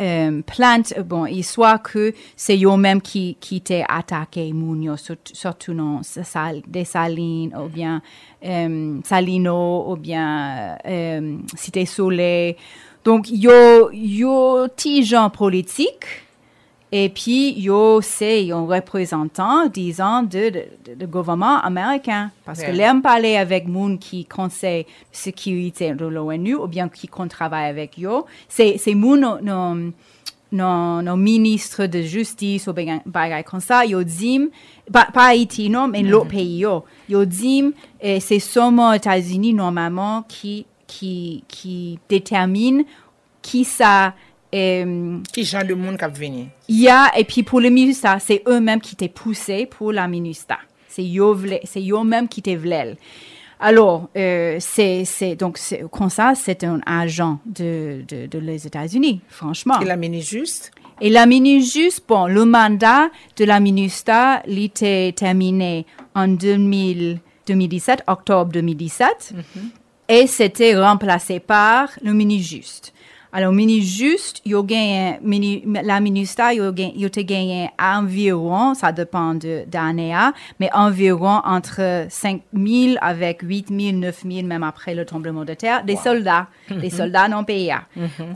[0.00, 4.52] euh, plainte, euh, bon, il soit que c'est eux-mêmes qui, qui t'ont attaqué,
[4.96, 8.02] surt- surtout dans sal, des salines, ou bien
[8.44, 12.56] euh, Salino, ou bien euh, Cité Soleil.
[13.04, 14.66] Donc, yo, yo,
[15.02, 16.23] gens politiques,
[16.96, 22.30] et puis, yo, c'est un représentant, disons, de gouvernement américain.
[22.44, 22.72] Parce que Ouais.
[22.72, 27.98] l'aime parler avec moun qui conseille sécurité de l'ONU ou bien qui compte travailler avec
[27.98, 29.90] yo, c'est, c'est moun, nos, nos,
[30.52, 33.00] nos, nos ministres de justice ou bien
[33.44, 34.50] comme ça, yo dim,
[34.92, 39.52] pas, pas Haïti, non, mais l'autre pays, yo, yo dim, eh, c'est seulement aux États-Unis,
[39.52, 42.84] normalement, qui, qui, qui détermine
[43.42, 44.10] qui ça, euh,
[45.32, 46.48] Qui genre de monde kap veni?
[46.68, 50.06] il y a, et puis pour le MINUSTA, c'est eux-mêmes qui t'ont poussé pour la
[50.06, 50.58] MINUSTA.
[50.88, 52.96] C'est eux-mêmes qui t'ont voulu.
[53.60, 55.58] Alors, euh, c'est, donc,
[55.90, 59.80] comme ça, c'est un agent de, de, de les États-Unis, franchement.
[59.80, 60.70] Et la MINIJUST?
[61.00, 68.04] Et la MINUSTA, bon, le mandat de la MINUSTA, il était terminé en 2000 2017,
[68.06, 69.34] octobre 2017,
[70.08, 72.92] et c'était remplacé par le MINUJUST.
[73.36, 77.22] Alors, MINUJUST, il y a gagné, mini, la MINUSTA, il y a gagné- il a
[77.24, 83.96] gagné environ, ça dépend de d'année, à, mais environ entre 5 000 avec 8 000,
[83.98, 87.74] 9 000, même après le tremblement de terre, des soldats, des soldats non payés.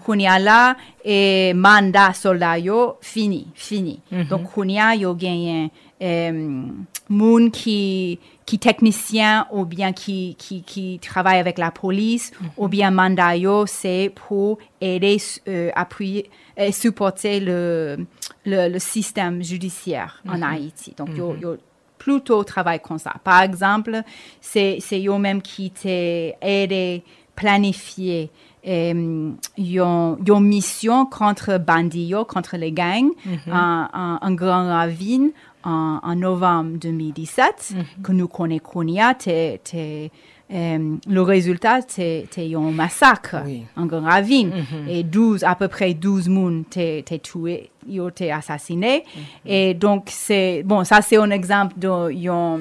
[0.05, 4.01] Kounia là, et mandat soldat yo, fini, fini.
[4.29, 5.71] Donc, Kounia, il a gagné
[6.03, 6.63] euh,
[7.09, 12.91] moun qui qui technicien ou bien qui qui qui travaille avec la police ou bien
[12.91, 18.07] mandat yo, c'est pour aider euh, appuyer et supporter le
[18.47, 20.95] le, le système judiciaire en Haïti.
[20.97, 21.57] Donc yo, yo
[21.99, 23.13] plutôt travaille comme ça.
[23.23, 24.03] Par exemple,
[24.41, 24.79] c'est
[25.19, 27.03] même qui t'ai aidé
[27.37, 28.31] planifier
[28.67, 33.13] euh, yon mission contre bandits, contre les gangs,
[33.51, 35.31] en, en, en Grand Ravine
[35.64, 38.85] en, en novembre 2017, que nous connaissons,
[40.51, 43.64] euh, le résultat, c'est un massacre Oui.
[43.77, 44.51] en Grand Ravine.
[44.88, 49.05] Et 12, à peu près 12 moun t'es tués, ils ont été assassinés.
[49.44, 52.59] Et donc, c'est, bon, ça c'est un exemple d'un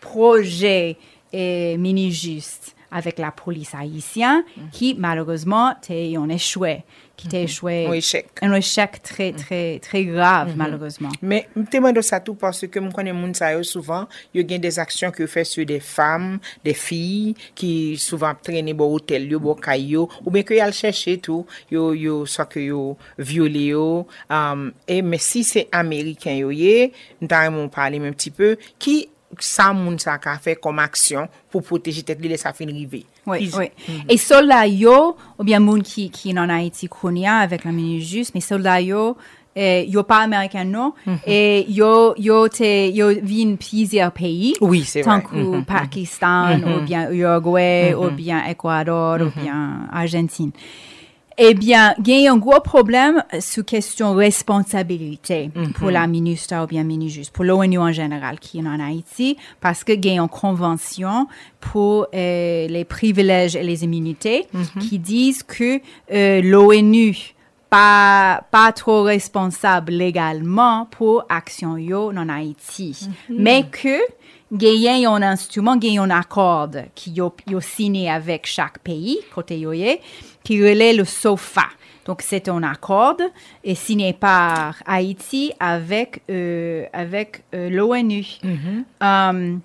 [0.00, 0.96] projet
[1.32, 6.82] eh, mini-juste avec la police haïtienne qui, malheureusement, ont échoué,
[7.18, 7.86] qui t'a échoué.
[7.86, 8.26] Un échec.
[8.40, 11.10] Un échec très, très, très grave, malheureusement.
[11.20, 13.12] Mais je demande ça tout parce que je connais
[13.52, 18.32] yo souvent, yo gen des actions que fait sur des femmes, des filles qui souvent
[18.40, 19.28] traîner bon hôtel
[19.60, 24.06] kay yo, ou bien yal chercher tout, yo yo soit que yo violé yo.
[24.30, 29.08] Um, et mais si c'est américain yo yé, nous mon parler un petit peu qui
[29.38, 33.04] ça moun sa ka fait comme action pour protéger tête li ça fin river.
[33.26, 33.70] Oui, oui.
[34.08, 38.34] Et soldats yo, ou bien moun qui, qui en Haïti konya avec la minute juste,
[38.34, 39.16] mais soldats yo,
[39.54, 40.94] eh, yo pas américain non,
[41.26, 44.54] et yo, yo te, yo vin plusieurs pays.
[44.60, 45.22] Oui, Tant vrai.
[45.22, 50.52] que Pakistan, ou bien Uruguay, ou bien Équateur, ou bien Argentine.
[51.40, 56.66] Eh bien, il y a un gros problème sur question responsabilité pour la ministre ou
[56.66, 60.20] bien ministre, pour l'ONU en général qui est en Haïti, parce que il y a
[60.20, 61.28] une convention
[61.60, 64.46] pour euh, les privilèges et les immunités
[64.80, 65.80] qui disent que
[66.12, 67.34] euh, l'ONU
[67.70, 73.98] pas pas trop responsable légalement pour action yo en Haïti, mais que
[74.52, 79.72] gagne un instrument, gagne un accord qui yo, yo signé avec chaque pays côté yo
[80.42, 81.66] qui relaie le SOFA.
[82.04, 83.18] Donc c'est un accord
[83.62, 88.26] et signé par Haïti avec euh, avec euh, l'ONU.
[89.00, 89.60] Um,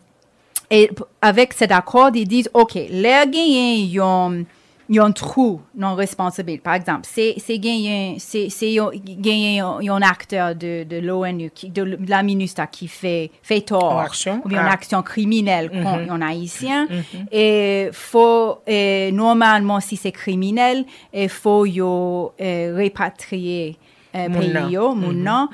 [0.73, 0.89] et
[1.21, 4.43] avec cet accord, ils disent, OK, les gagnants,
[4.89, 6.57] ils ont, ils ont un trou non responsable.
[6.59, 13.31] Par exemple, c'est y a un acteur de, de l'ONU, de, la ministre qui fait,
[13.41, 14.41] fait tort, action?
[14.43, 14.73] ou bien une Ah.
[14.73, 16.87] action criminelle contre un Haïtien.
[17.31, 23.77] Et faut, et normalement, si c'est criminel, il faut yo, euh, répatrier
[24.15, 25.47] euh, pays yo, moun nan,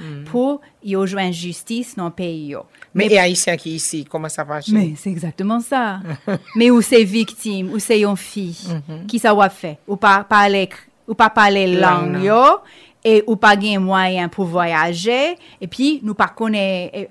[0.81, 2.55] pour yo joindre justice dans le pays.
[2.93, 5.99] Mais, et haïtien qui ici, comment ça va Mais c'est exactement ça.
[6.55, 8.57] Mais où c'est victime, où c'est une fille,
[9.07, 9.75] qui ça va faire?
[9.87, 10.69] Ou pas parler,
[11.07, 12.43] ou pas parler Langue, yo,
[13.03, 17.09] et ou pas gain moyen pour voyager, et puis nous pas connaît,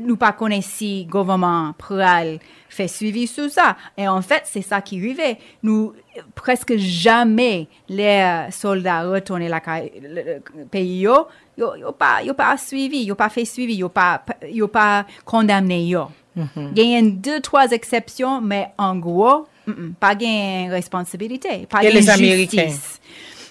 [0.00, 3.76] nous pas connaît si gouvernement pral fait suivi sur ça.
[3.98, 5.36] Et en fait, c'est ça qui arrivait.
[5.62, 5.92] Nous,
[6.34, 11.26] presque jamais les euh, soldats retournent la ca- le, le pays yo,
[11.56, 15.86] yo, yo pas, yo pas suivi, yo pas fait suivi, yo pas, yo pas condamné
[15.86, 16.08] yo.
[16.34, 21.82] Il y a deux, trois exceptions, mais en gros, mm, mm, pas gain responsabilité, pas
[21.84, 22.68] Et gain les Américains?
[22.68, 23.00] justice.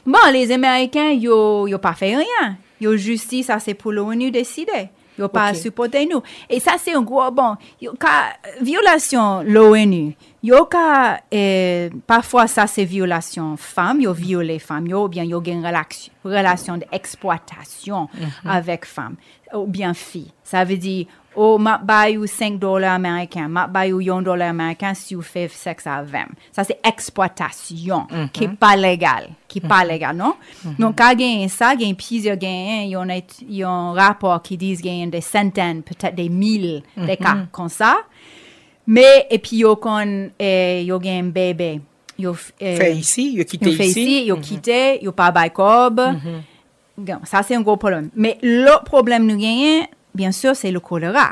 [0.06, 2.58] Bon, les Américains, yo, yo pas fait rien.
[2.80, 4.90] Yo justice, ça c'est pour l'ONU décider.
[5.22, 5.58] Yo pas Ok.
[5.58, 6.22] supporter nous.
[6.50, 7.56] Et ça c'est un gros bon.
[7.80, 10.16] Yo ka violation l'ONU.
[10.44, 15.42] Yo ka eh, parfois ça c'est violation femme, yo violé femme, yo ou bien yo
[15.46, 18.10] gen relation relation d'exploitation
[18.46, 19.16] avec femme
[19.54, 20.32] ou bien fille.
[20.44, 20.78] Ça veut
[21.36, 25.88] oh ma bayou 5 dollars américains, ma bayou 1 dollar américain si vous faites sexe
[25.88, 26.28] avec.
[26.52, 30.34] Ça c'est exploitation qui est pas légal, qui est pas légal, non?
[30.78, 33.94] Donc quand gagne ça, gagne plusieurs gagnants, il y en a il y a un
[33.94, 37.98] rapport qui dit qu'il y a des centaines, peut-être des mille des cas comme ça.
[38.88, 41.82] Mais et puis yo kon eh, yo gen bébé.
[42.20, 44.02] Yo eh, Fait ici, yo quitté yo fait ici.
[44.02, 46.02] ici, yo quitté, yo pas bay cob.
[46.98, 48.10] Bon, Ça c'est un gros problème.
[48.16, 51.32] Mais le problème nous gagne bien sûr c'est le choléra.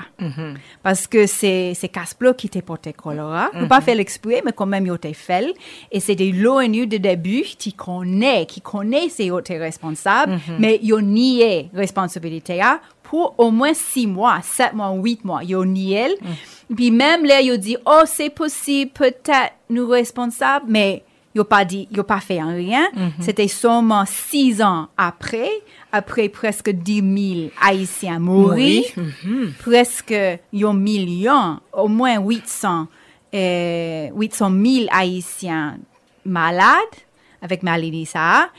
[0.84, 3.50] Parce que c'est c'est Casplo qui t'a porté choléra.
[3.54, 5.54] Nous pas fait l'exprès mais quand même yo t'a fait
[5.92, 10.80] et c'est de l'ONU de début qui connaît qui connaît c'est yo t'es responsable mais
[10.82, 16.16] yo nié responsabilité là pour au moins six mois, sept mois, huit mois, yo nié.
[16.76, 21.04] Puis même là, yo dit, oh, c'est possible, peut-être nous responsables, mais
[21.40, 22.88] yo pas dit, yo pas fait rien.
[23.20, 25.50] C'était seulement six ans après,
[25.92, 28.84] après presque 10 000 Haïtiens mourir,
[29.60, 32.88] presque un million, au moins 800,
[33.34, 35.78] euh, 800 000 Haïtiens
[36.26, 36.98] malades
[37.42, 38.50] avec maladie ça,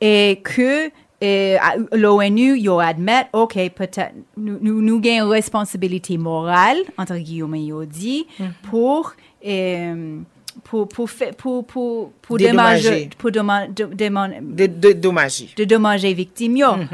[0.00, 6.78] et que à l'ONU, ils admettent, OK, peut-être, nous, nous, nous avons une responsabilité morale,
[6.96, 8.26] entre guillemets, ils dit,
[8.70, 9.14] pour,
[9.44, 10.20] euh,
[10.64, 13.10] pour, pour, pour, pour, pour Dédommager.
[13.18, 13.30] pour
[13.68, 16.08] de- dommager.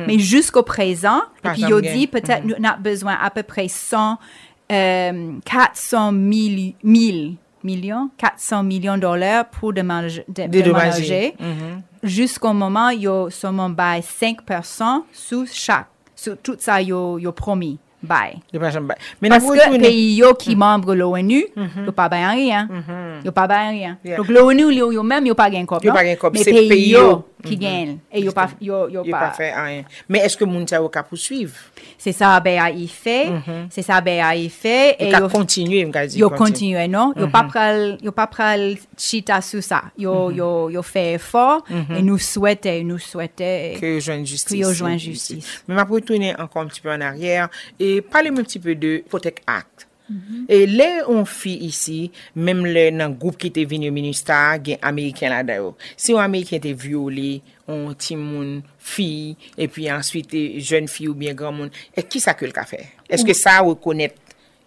[0.06, 4.18] Mais jusqu'au présent, et puis il dit peut-être nous avons besoin à peu près 100,
[4.72, 10.24] euh, 400 mille, mille millions, 400 millions de dollars pour dédommager.
[10.28, 11.34] dé- Dédommager.
[11.38, 11.82] dédommager.
[12.02, 17.24] Jusqu'au moment, a seulement by 5% sous chaque, sur tout ça, il y a, il
[17.24, 17.78] y a promis.
[18.04, 18.40] Bye.
[18.52, 21.46] De pas jamais- Mais Parce que yo membre de l'ONU,
[22.08, 23.98] bien rien.
[24.04, 24.16] Yeah.
[24.16, 25.02] Donc l'ONU, yo, yo
[25.66, 25.82] cop.
[25.84, 25.96] Yo non?
[26.44, 27.24] c'est pays pays yo yo.
[27.42, 27.98] qui gagne.
[28.12, 29.02] Et il pas, yo, yo
[30.36, 31.54] que moun sa yo ka poursuivre?
[31.98, 32.40] C'est ça,
[32.74, 33.28] il fait.
[33.70, 34.96] C'est ça, ben, il fait.
[34.98, 37.12] Et Et ka yo, di yo continue, non?
[37.16, 38.12] Yo pas pral, yo
[38.96, 39.84] chita sur ça.
[39.98, 41.64] Yo, yo, yo fait effort.
[41.96, 43.78] Et nous souhaitons, nous souhaitons.
[43.80, 44.58] que joigne justice.
[44.58, 45.62] Yo justice.
[45.68, 47.48] Mais m'a retourner encore un petit peu en arrière
[47.94, 49.86] E pale mwen pti pe de Potek Act.
[50.04, 50.44] Mm -hmm.
[50.48, 54.78] E le on fi isi, mem le nan goup ki te vini yo minister gen
[54.82, 55.76] Ameriken la dayo.
[55.96, 61.08] Si yo Ameriken te viole, on ti moun fi, e pi answit euh, jen fi
[61.08, 62.82] ou bien gran moun, e ki sa ke l ka fe?
[63.08, 64.12] Eske sa rekonet,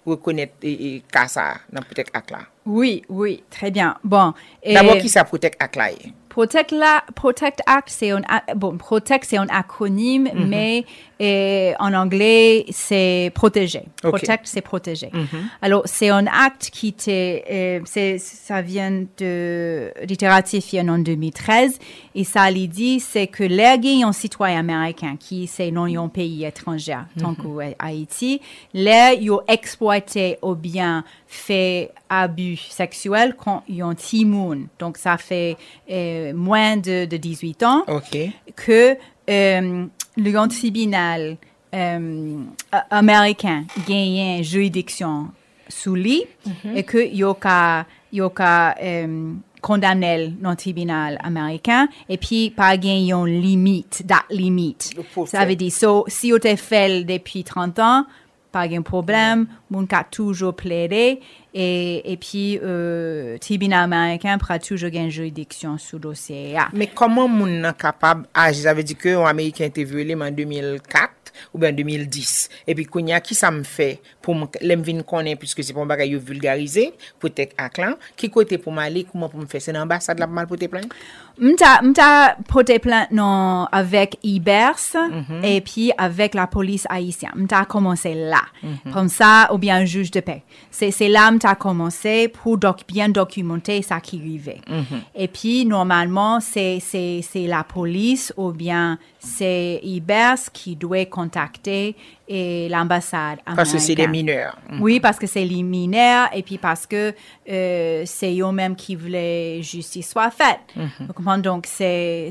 [0.07, 2.41] rekonet e, e, ka sa nan Potek Act la?
[2.65, 3.95] Oui, oui, tre bien.
[4.03, 4.33] Bon,
[4.65, 6.13] D'abord ki sa Potek Act la e?
[6.37, 8.21] Protect, la, Protect Act, c'est un,
[8.55, 10.47] bon, Protect, c'est un acronyme, Mhm.
[10.47, 10.85] mais
[11.19, 13.81] euh, en anglais, c'est protéger.
[14.03, 15.09] Protect, c'est protéger.
[15.63, 19.91] Alors, c'est un acte qui était, c'est, ça vient de,
[20.27, 21.79] ratifié en 2013,
[22.13, 26.45] et ça lui dit, c'est que les un citoyen américain qui, c'est non un pays
[26.45, 27.47] étranger, tant que
[27.79, 28.41] Haïti,
[28.75, 34.67] les ils ont exploité ou bien fait abus sexuels quand ils ont timoun.
[34.79, 35.57] Donc, ça fait
[35.91, 37.83] euh, moins de, de 18 ans
[38.55, 38.95] que
[39.29, 41.37] euh, le grand tribunal
[41.75, 42.39] euh,
[42.71, 45.27] a- américain gagne juridiction
[45.67, 46.23] sous lui
[46.75, 48.75] et que yoka yoka
[49.61, 54.91] condamné dans le tribunal américain et puis pas gagné une limite date limite.
[55.27, 58.05] Ça veut dire so, si on fait depuis 30 ans
[58.51, 61.19] pas de problème, mon cas toujours plaidé
[61.53, 66.67] E pi euh, tribina Ameriken pratou jo gen juridiksyon sou dosye ya.
[66.75, 68.65] Me koman moun nan kapab aji?
[68.67, 71.17] Zave di ke ou Ameriken te violem an 2004
[71.53, 72.49] ou ben 2010.
[72.67, 73.95] E pi konya ki sa m fe
[74.25, 76.89] pou m lem vin konen pwiske se pou m bagay yo vulgarize
[77.21, 77.95] pou tek ak lan.
[78.19, 80.59] Ki kote pou m ale kouman pou m fese nan ambasad la pou mal pou
[80.59, 80.85] te plan?
[81.37, 82.09] Mta, mta
[82.49, 85.45] pote plan non avek Ibers mm -hmm.
[85.45, 87.31] e pi avek la polis Haitien.
[87.35, 88.43] Mta komanse la.
[88.61, 89.07] Kom mm -hmm.
[89.07, 90.41] sa ou bien juj de pe.
[90.71, 94.61] Se la m là m'ta commencé pour doc, bien documenter ça qui arrivait.
[95.15, 96.81] Et puis, normalement, c'est,
[97.33, 101.95] la police ou bien c'est IBERS qui doit contacter
[102.29, 104.57] et l'ambassade Parce que c'est des mineurs.
[104.79, 107.13] Oui, parce que c'est les mineurs et puis parce que
[107.49, 110.59] euh, c'est eux-mêmes qui voulaient justice soit faite.
[111.15, 111.41] Comprenez?
[111.41, 112.29] Donc, c'est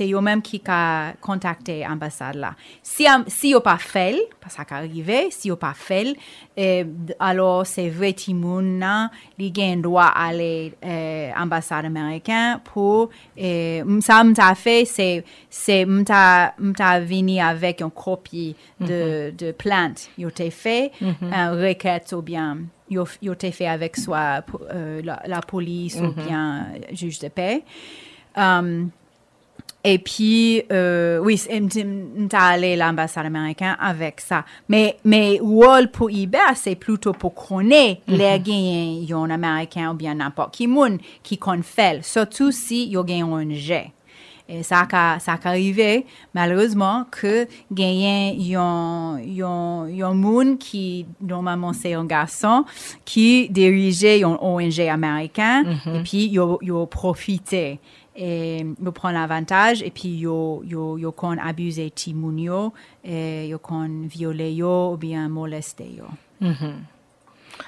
[0.00, 2.54] eux-mêmes qui ont contacté l'ambassade là.
[2.82, 6.16] Si si n'ont pas fait, parce que ça arrivé, si n'ont pas fait,
[6.58, 6.84] euh,
[7.18, 8.09] alors c'est vrai
[8.44, 16.54] Ont droit à aller euh, ambassade américaine pour ça m'ta fait c'est c'est m'ta
[17.00, 20.92] venu avec une copie de de plainte yo t'ai fait
[21.32, 22.58] un requête ou bien
[22.88, 24.44] yo yo t'ai fait avec soit
[25.02, 27.64] la, police ou bien euh, juge de paix.
[28.36, 28.90] Um,
[29.82, 31.40] et puis, euh, oui,
[32.16, 34.44] m'ta allé à l'ambassade américaine avec ça.
[34.68, 40.14] Mais, mais, rôle pour Iber, c'est plutôt pour connaître les gagnants, yon américain ou bien
[40.14, 43.92] n'importe qui moun qui qu'on fait, surtout si yon gagne un jet.
[44.52, 46.04] Et ça a, ça a arrivé,
[46.34, 52.64] malheureusement, que gagnant yon, yon, yon moun qui, normalement, c'est un garçon,
[53.06, 57.78] qui dirigeait un ONG américain, et puis yon, yon profité
[58.14, 58.30] e,
[58.78, 62.62] yo pran avantaj epi yo, yo, yo kon abuse ti moun yo,
[63.02, 66.08] e, yo kon viole yo ou bien moleste yo.
[66.40, 66.80] Mm -hmm.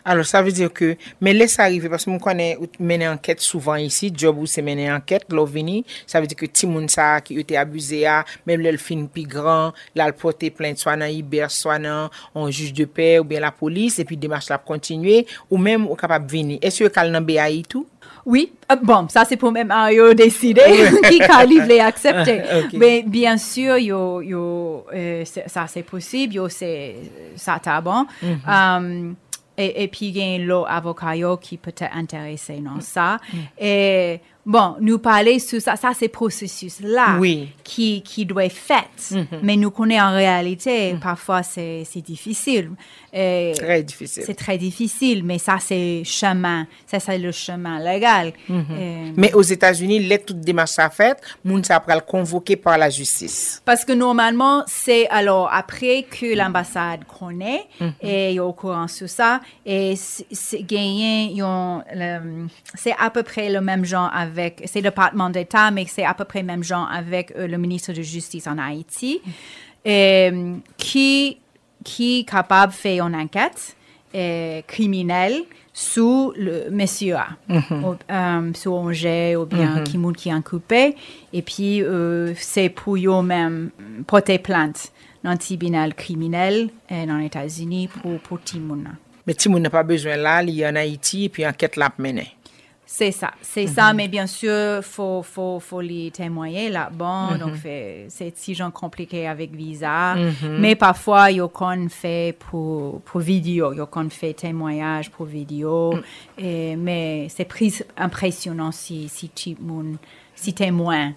[0.04, 4.10] Alors, sa ve dire ke, men lese arrive, parce moun konen menen anket souvan isi,
[4.10, 7.38] job ou se menen anket, lò veni, sa ve dire ke ti moun sa ki
[7.38, 10.96] yo te abuse ya, men lè l fin pi gran, lè l pote plen swa
[10.98, 14.60] nan iber, swa nan, an juj de pe, ou ben la polis, epi demache la
[14.62, 16.58] kontinue, ou men ou kapap veni.
[16.64, 17.86] Esyo kal nan be a itou?
[18.24, 20.62] Oui, euh, bon, ça c'est pour même à décider
[21.08, 22.42] qui calibre les accepter.
[22.74, 26.96] Mais bien sûr, yo, yo, euh, ça c'est possible, yo c'est
[27.36, 28.06] ça t'a bon.
[28.46, 29.14] Um,
[29.56, 33.18] et, et puis il y a l'autre avocat yo qui peut être intéressé dans ça.
[33.58, 37.50] Et Bon, nous parler sur ça, ça c'est processus-là Oui.
[37.62, 39.14] qui, qui doit être fait.
[39.42, 42.70] Mais nous connaissons en réalité, parfois c'est difficile.
[43.14, 44.22] Euh, Très difficile.
[44.26, 48.32] C'est très difficile, mais ça c'est chemin, ça c'est le chemin légal.
[48.50, 52.90] Euh, Mais aux États-Unis, les toutes démarches à fait, moun ça pral convoqué par la
[52.90, 53.62] justice.
[53.64, 57.66] Parce que normalement, c'est alors après que l'ambassade connaît
[58.00, 59.94] et est au courant sur ça, et
[61.94, 64.31] le- c'est à peu près le même genre avec,
[64.64, 67.58] c'est le département d'État, mais c'est à peu près le même genre avec euh, le
[67.58, 69.20] ministre de Justice en Haïti,
[69.84, 71.38] et, euh, qui,
[71.84, 73.76] qui est capable de faire une enquête
[74.14, 80.28] euh, criminelle sous le monsieur A, ou, euh, sous Angers ou bien qui moun qui
[80.28, 80.94] est coupé.
[81.32, 83.70] Et puis, euh, c'est pour eux-mêmes
[84.06, 84.92] porter plainte
[85.24, 88.90] dans le tribunal criminel euh, dans les États-Unis pour, pour Timoun.
[89.26, 92.28] Mais Timoun n'a pas besoin là, il y en Haïti, et puis enquête l'a mené.
[92.94, 97.38] C'est ça, c'est ça, mais bien sûr, faut, faut, faut les témoigner là-bas.
[97.38, 100.14] Donc, fait- c'est si gens compliqué avec visa.
[100.60, 105.94] Mais parfois, ils ont fait pour, pour vidéo, ils ont fait témoignage pour vidéo.
[106.36, 109.96] Et, mais c'est pris impressionnant si, si tu moun-
[110.34, 111.12] si témoin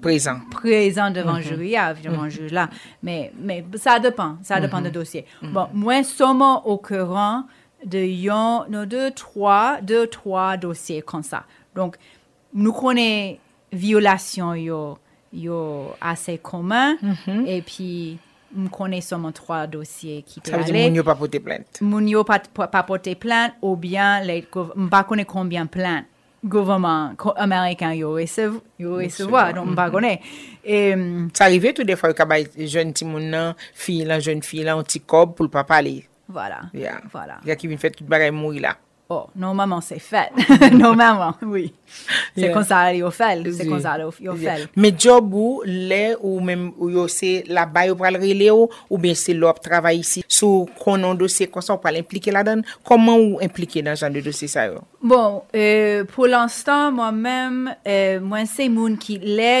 [0.00, 0.38] Présent.
[0.50, 2.70] présent devant jury, ah, devant juge là.
[3.02, 5.26] Mais, mais ça dépend, ça dépend du dossier.
[5.42, 7.44] Bon, moi, seulement au courant
[7.84, 11.44] de yon, nou de 3, de 3 dosye kon sa.
[11.76, 11.98] Donk,
[12.54, 13.36] nou konen
[13.74, 14.80] violasyon yo,
[15.32, 15.60] yo
[16.00, 17.46] ase koman, mm -hmm.
[17.58, 18.18] epi
[18.56, 20.64] m konen soman 3 dosye ki te ale.
[20.64, 21.84] Sa vezi moun yo pa pote plente.
[21.84, 24.24] Moun yo pa, pa, pa pote plente, ou bien,
[24.76, 26.08] m pa konen konbyen plente.
[26.44, 30.20] Govoman Amerikan yo resevo, yo resevoa, don mba gone.
[31.34, 34.84] Sa rive tout defo yo kabay jen ti moun nan, fi lan, jen fi lan,
[34.86, 36.07] ti kob pou l pa pale.
[36.28, 36.60] Voilà.
[36.74, 37.00] Yeah.
[37.12, 37.40] Voilà.
[37.48, 38.76] Ya ki vin fèt kit bagay mouri la.
[39.10, 40.34] Oh, normalman se fèt.
[40.76, 41.70] normalman, oui.
[42.36, 42.52] Se yeah.
[42.52, 43.40] konsa yo fèl.
[43.56, 43.68] Se oui.
[43.70, 44.34] konsa yo fèl.
[44.36, 44.66] Yeah.
[44.76, 48.66] Me job ou, le ou mèm ou yo se la bay ou pral rele ou,
[48.90, 50.20] ou ben se lop travay isi.
[50.28, 54.20] Sou konon dosye konsa ou pral implike la dan, koman ou implike nan jan de
[54.26, 54.82] dosye sa yo?
[55.00, 59.54] Bon, euh, pou l'anstan, mwen mèm, euh, mwen se moun ki le,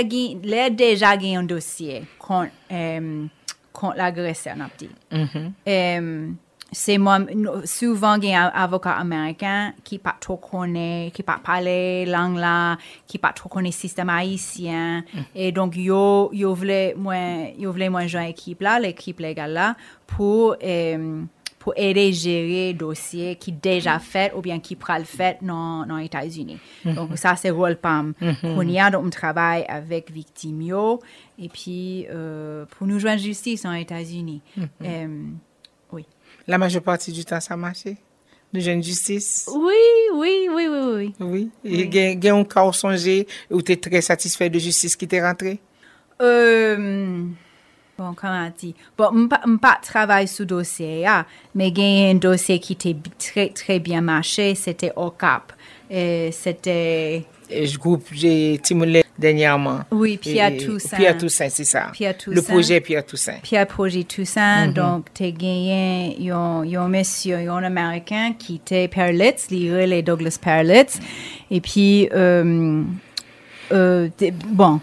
[0.44, 3.24] le deja gen yon dosye kon, euh,
[3.72, 4.90] kont la gresè an ap di.
[5.08, 6.36] Mm -hmm.
[6.70, 7.18] C'est moi,
[7.64, 12.36] souvent, il y a un avocat américain qui pas trop connaît, qui pas parler langue
[12.36, 15.02] là, qui pas trop connaît système haïtien.
[15.34, 17.16] Et donc, yo, yo voulait, moi,
[17.58, 21.22] yo voulait moi joindre l'équipe là, l'équipe légale là, pour, euh,
[21.58, 25.86] pour aider à gérer dossier qui déjà fait ou bien qui pourra le fait dans,
[25.86, 26.58] dans les États-Unis.
[26.84, 28.12] Donc, ça, c'est rôle PAM.
[28.42, 31.00] On y a, donc, on travaille avec victimes yo,
[31.38, 34.42] et puis, euh, pour nous joindre justice en États-Unis.
[34.84, 35.32] Euh, oui.
[36.48, 37.98] La majeure partie du temps, ça marchait.
[38.52, 39.46] De jeunes justice.
[39.52, 39.74] Oui,
[40.14, 41.14] oui, oui, oui, oui.
[41.20, 41.50] Oui.
[41.62, 45.06] Il y a un cas où songé où tu es très satisfait de justice qui
[45.06, 45.60] t'est rentré?
[46.22, 47.26] Euh...
[47.98, 51.48] Bon, kaman di, bon, m pa travay sou dosye ya, ah.
[51.58, 55.50] me gen yon dosye ki te tre, tre bien mache, se te okap,
[55.90, 56.76] se te...
[57.50, 58.30] Jgoup, je
[58.62, 59.02] timoule.
[59.18, 59.80] Dernièrement.
[59.90, 60.96] Oui, Pierre Et- Toussaint.
[60.96, 61.88] Pierre Toussaint c'est ça.
[61.92, 62.52] Pierre le Toussaint.
[62.52, 63.38] projet Pierre Toussaint.
[63.42, 69.86] Pierre Projet Toussaint, donc, t'es gagné, yon, yon monsieur, yon américain qui était Perlitz, lire
[69.86, 71.00] les Douglas Perlitz.
[71.50, 72.82] Et puis, euh,
[73.72, 74.08] euh,
[74.46, 74.80] bon,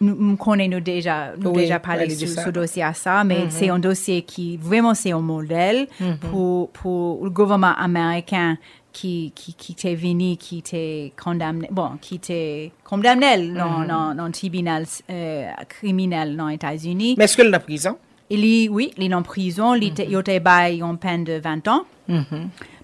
[0.00, 3.78] nous, connaissons déjà, nous Oui, déjà parlé sur ce dossier à ça, mais c'est un
[3.78, 5.86] dossier qui, vraiment, c'est un modèle
[6.30, 8.58] pour, pour le gouvernement américain
[8.92, 14.26] qui, qui, qui t'est venu, qui t'est condamné, bon, qui t'est condamné dans, dans, dans
[14.26, 17.14] le tribunal euh, criminel dans les États-Unis.
[17.18, 17.96] mais est-ce que le dans prison?
[18.30, 21.34] Il est, oui, il est en prison, il était- il était bail une peine de
[21.38, 21.84] 20 ans.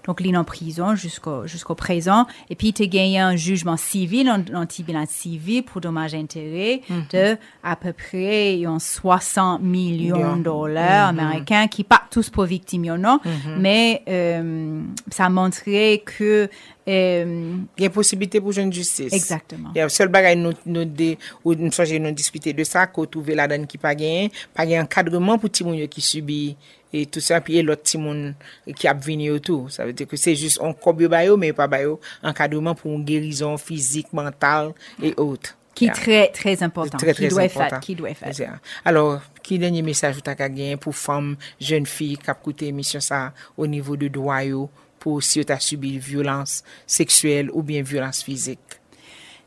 [0.05, 2.25] Donc, il est en prison jusqu'au jusqu'au présent.
[2.49, 6.17] Et puis, il a gagné un jugement civil, un, un tribunal civil pour dommages et
[6.17, 6.81] intérêts
[7.11, 12.95] de à peu près un 60 millions de dollars américains, qui pas tous pour victimes,
[12.95, 13.19] non,
[13.57, 16.49] mais euh, ça montrait que...
[16.89, 19.13] Gen posibite pou joun justice.
[19.15, 19.77] Exactement.
[19.93, 21.11] Sol bagay nou de,
[21.43, 24.65] ou nou sonje nou dispite de sa, ko touve la dan ki pa gen, pa
[24.69, 26.41] gen ankadreman pou ti moun yo ki subi,
[26.89, 28.33] et tout sa, pi e lot ti moun
[28.73, 29.69] ki ap vini yo tou.
[29.73, 33.05] Sa vete ke se jist an kob yo bayo, men pa bayo ankadreman pou moun
[33.07, 35.55] gerizon fizik, mental, et autres.
[35.79, 35.95] Ki yeah.
[35.95, 36.99] tre, tre important.
[36.99, 37.79] Tre, tre important.
[37.85, 38.35] Ki dwe fat.
[38.83, 43.03] Alors, ki denye mesaj ou tak a gen pou fom, joun fi, kap koute emisyon
[43.05, 44.65] sa, o nivou de doa yo,
[44.99, 48.59] pour si tu as subi violence sexuelle ou bien violence physique?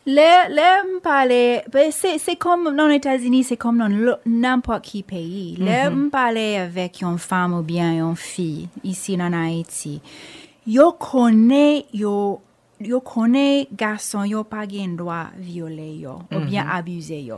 [0.05, 4.83] Le, le me parler, ben c'est, comme dans les États-Unis, c'est comme dans le- n'importe
[4.85, 5.55] qui pays.
[5.61, 10.01] Le me parler avec une femme ou bien une fille ici en Haïti.
[10.67, 12.41] Yo connaît yo
[12.81, 17.37] yo connaît garçon yo pas gen droit violer yo ou bien abuser yo.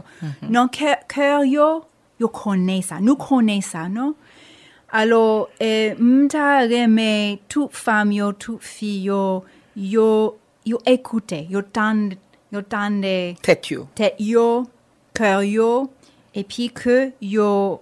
[0.48, 1.84] Non cœur yo
[2.18, 4.14] yo connaît ça, nous connaît ça, non?
[5.04, 9.42] Alors, eh, m'ta reme toute femme yo, toute fille yo,
[9.76, 12.14] yo, yo écoute, yo tande,
[12.52, 13.88] yo tande Tête yo.
[13.96, 14.62] tête yo,
[15.12, 15.90] cœur yo,
[16.32, 17.80] et puis que yo,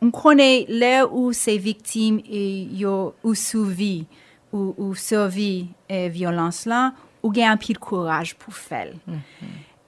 [0.00, 4.06] on connaît là où ces victimes et yo ou survie
[4.52, 6.92] ou, ou survie et violence là,
[7.24, 8.92] ou gain un peu de courage pour faire.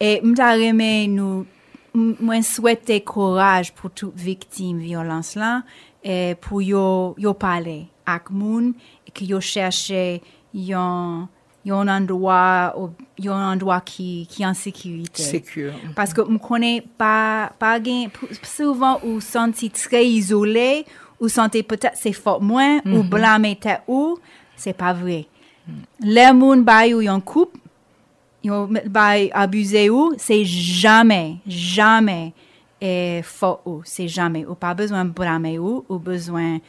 [0.00, 1.46] Et m'ta remè nous
[1.94, 5.62] m- moi souhaiter courage pour toute victime violence là
[6.08, 8.72] et pour yo yo parler avec moun
[9.06, 10.22] et que yo chercher
[10.54, 11.28] yon
[11.66, 12.74] yon endroit
[13.18, 15.22] yon endroit qui qui en sécurité.
[15.94, 20.86] Parce que me connais pas pas pou- souvent ou senti très isolé
[21.20, 24.16] ou senti peut-être c'est fort moins ou blâmer tête ou
[24.56, 25.26] c'est pas vrai.
[26.00, 27.58] Les moun bay ou yon coupe
[28.42, 32.32] yon bay abusé ou c'est jamais jamais
[32.80, 36.60] et fort ou c'est jamais ou pas besoin de blâmer ou ou besoin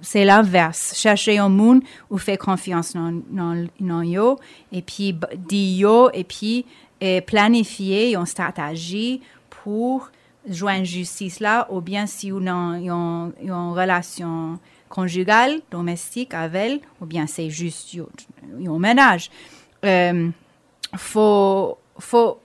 [0.00, 0.94] c'est l'inverse.
[0.96, 4.38] Chercher un monde ou faire confiance dans, dans yo,
[4.72, 6.64] et puis dire yo, et puis
[7.00, 10.10] eh, planifier une stratégie pour
[10.48, 14.58] joindre justice là, ou bien si on a une, une relation
[14.88, 17.96] conjugale, domestique avec ou bien c'est juste
[18.44, 19.30] un ménage.
[19.84, 20.30] Euh,
[20.96, 22.38] faut, faut,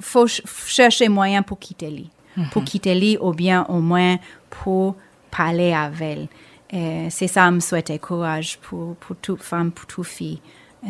[0.00, 2.10] faut ch- chercher moyen pour quitter lui.
[2.52, 4.16] Pour quitter lui, ou bien au moins
[4.48, 4.94] pour
[5.28, 6.28] parler avec
[6.70, 7.10] elle.
[7.10, 10.40] C'est ça, me souhaiter courage pour, pour toute femme, pour toute fille
[10.86, 10.88] euh,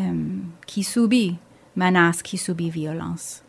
[0.67, 1.37] qui subit
[1.75, 3.43] menace, qui subit violence.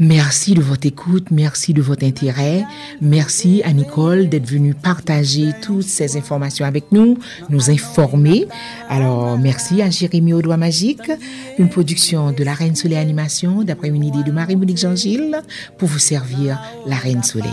[0.00, 2.64] Merci de votre écoute, merci de votre intérêt.
[3.00, 7.18] Merci à Nicole d'être venue partager toutes ces informations avec nous,
[7.50, 8.46] nous informer.
[8.88, 11.10] Alors, merci à Jérémy Audouin Magique,
[11.58, 15.40] une production de la Reine Soleil Animation, d'après une idée de Marie-Monique Jean-Gilles,
[15.78, 17.50] pour vous servir la Reine Soleil.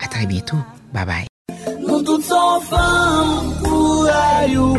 [0.00, 0.58] À très bientôt.
[0.92, 1.26] Bye bye.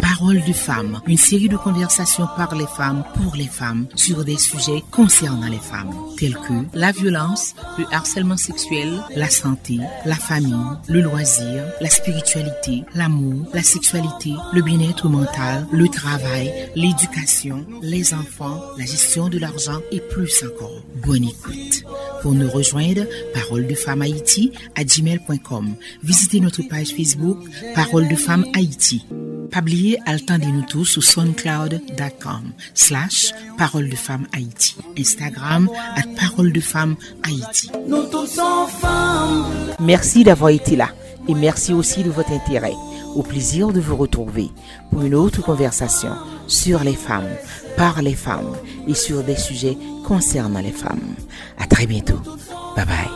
[0.01, 4.37] Parole de femmes, une série de conversations par les femmes, pour les femmes, sur des
[4.37, 10.53] sujets concernant les femmes, tels que la violence, le harcèlement sexuel, la santé, la famille,
[10.89, 18.61] le loisir, la spiritualité, l'amour, la sexualité, le bien-être mental, le travail, l'éducation, les enfants,
[18.77, 20.83] la gestion de l'argent et plus encore.
[21.05, 21.83] Bonne écoute.
[22.21, 23.03] Pour nous rejoindre,
[23.33, 25.75] Parole de Femmes Haïti à gmail.com.
[26.03, 27.37] Visitez notre page Facebook
[27.75, 29.05] Parole de Femmes Haïti.
[29.53, 34.75] Pas oublier attendez-nous tous sur soundcloud.com slash Parole de Femmes Haïti.
[34.97, 37.69] Instagram at Parole de Femmes Haïti.
[37.87, 39.45] Nous sommes femmes.
[39.79, 40.89] Merci d'avoir été là
[41.27, 42.73] et merci aussi de votre intérêt.
[43.15, 44.49] Au plaisir de vous retrouver
[44.89, 46.13] pour une autre conversation
[46.47, 47.29] sur les femmes,
[47.77, 48.55] par les femmes
[48.87, 51.13] et sur des sujets concernant les femmes.
[51.59, 52.19] À très bientôt.
[52.75, 53.07] Bye bye.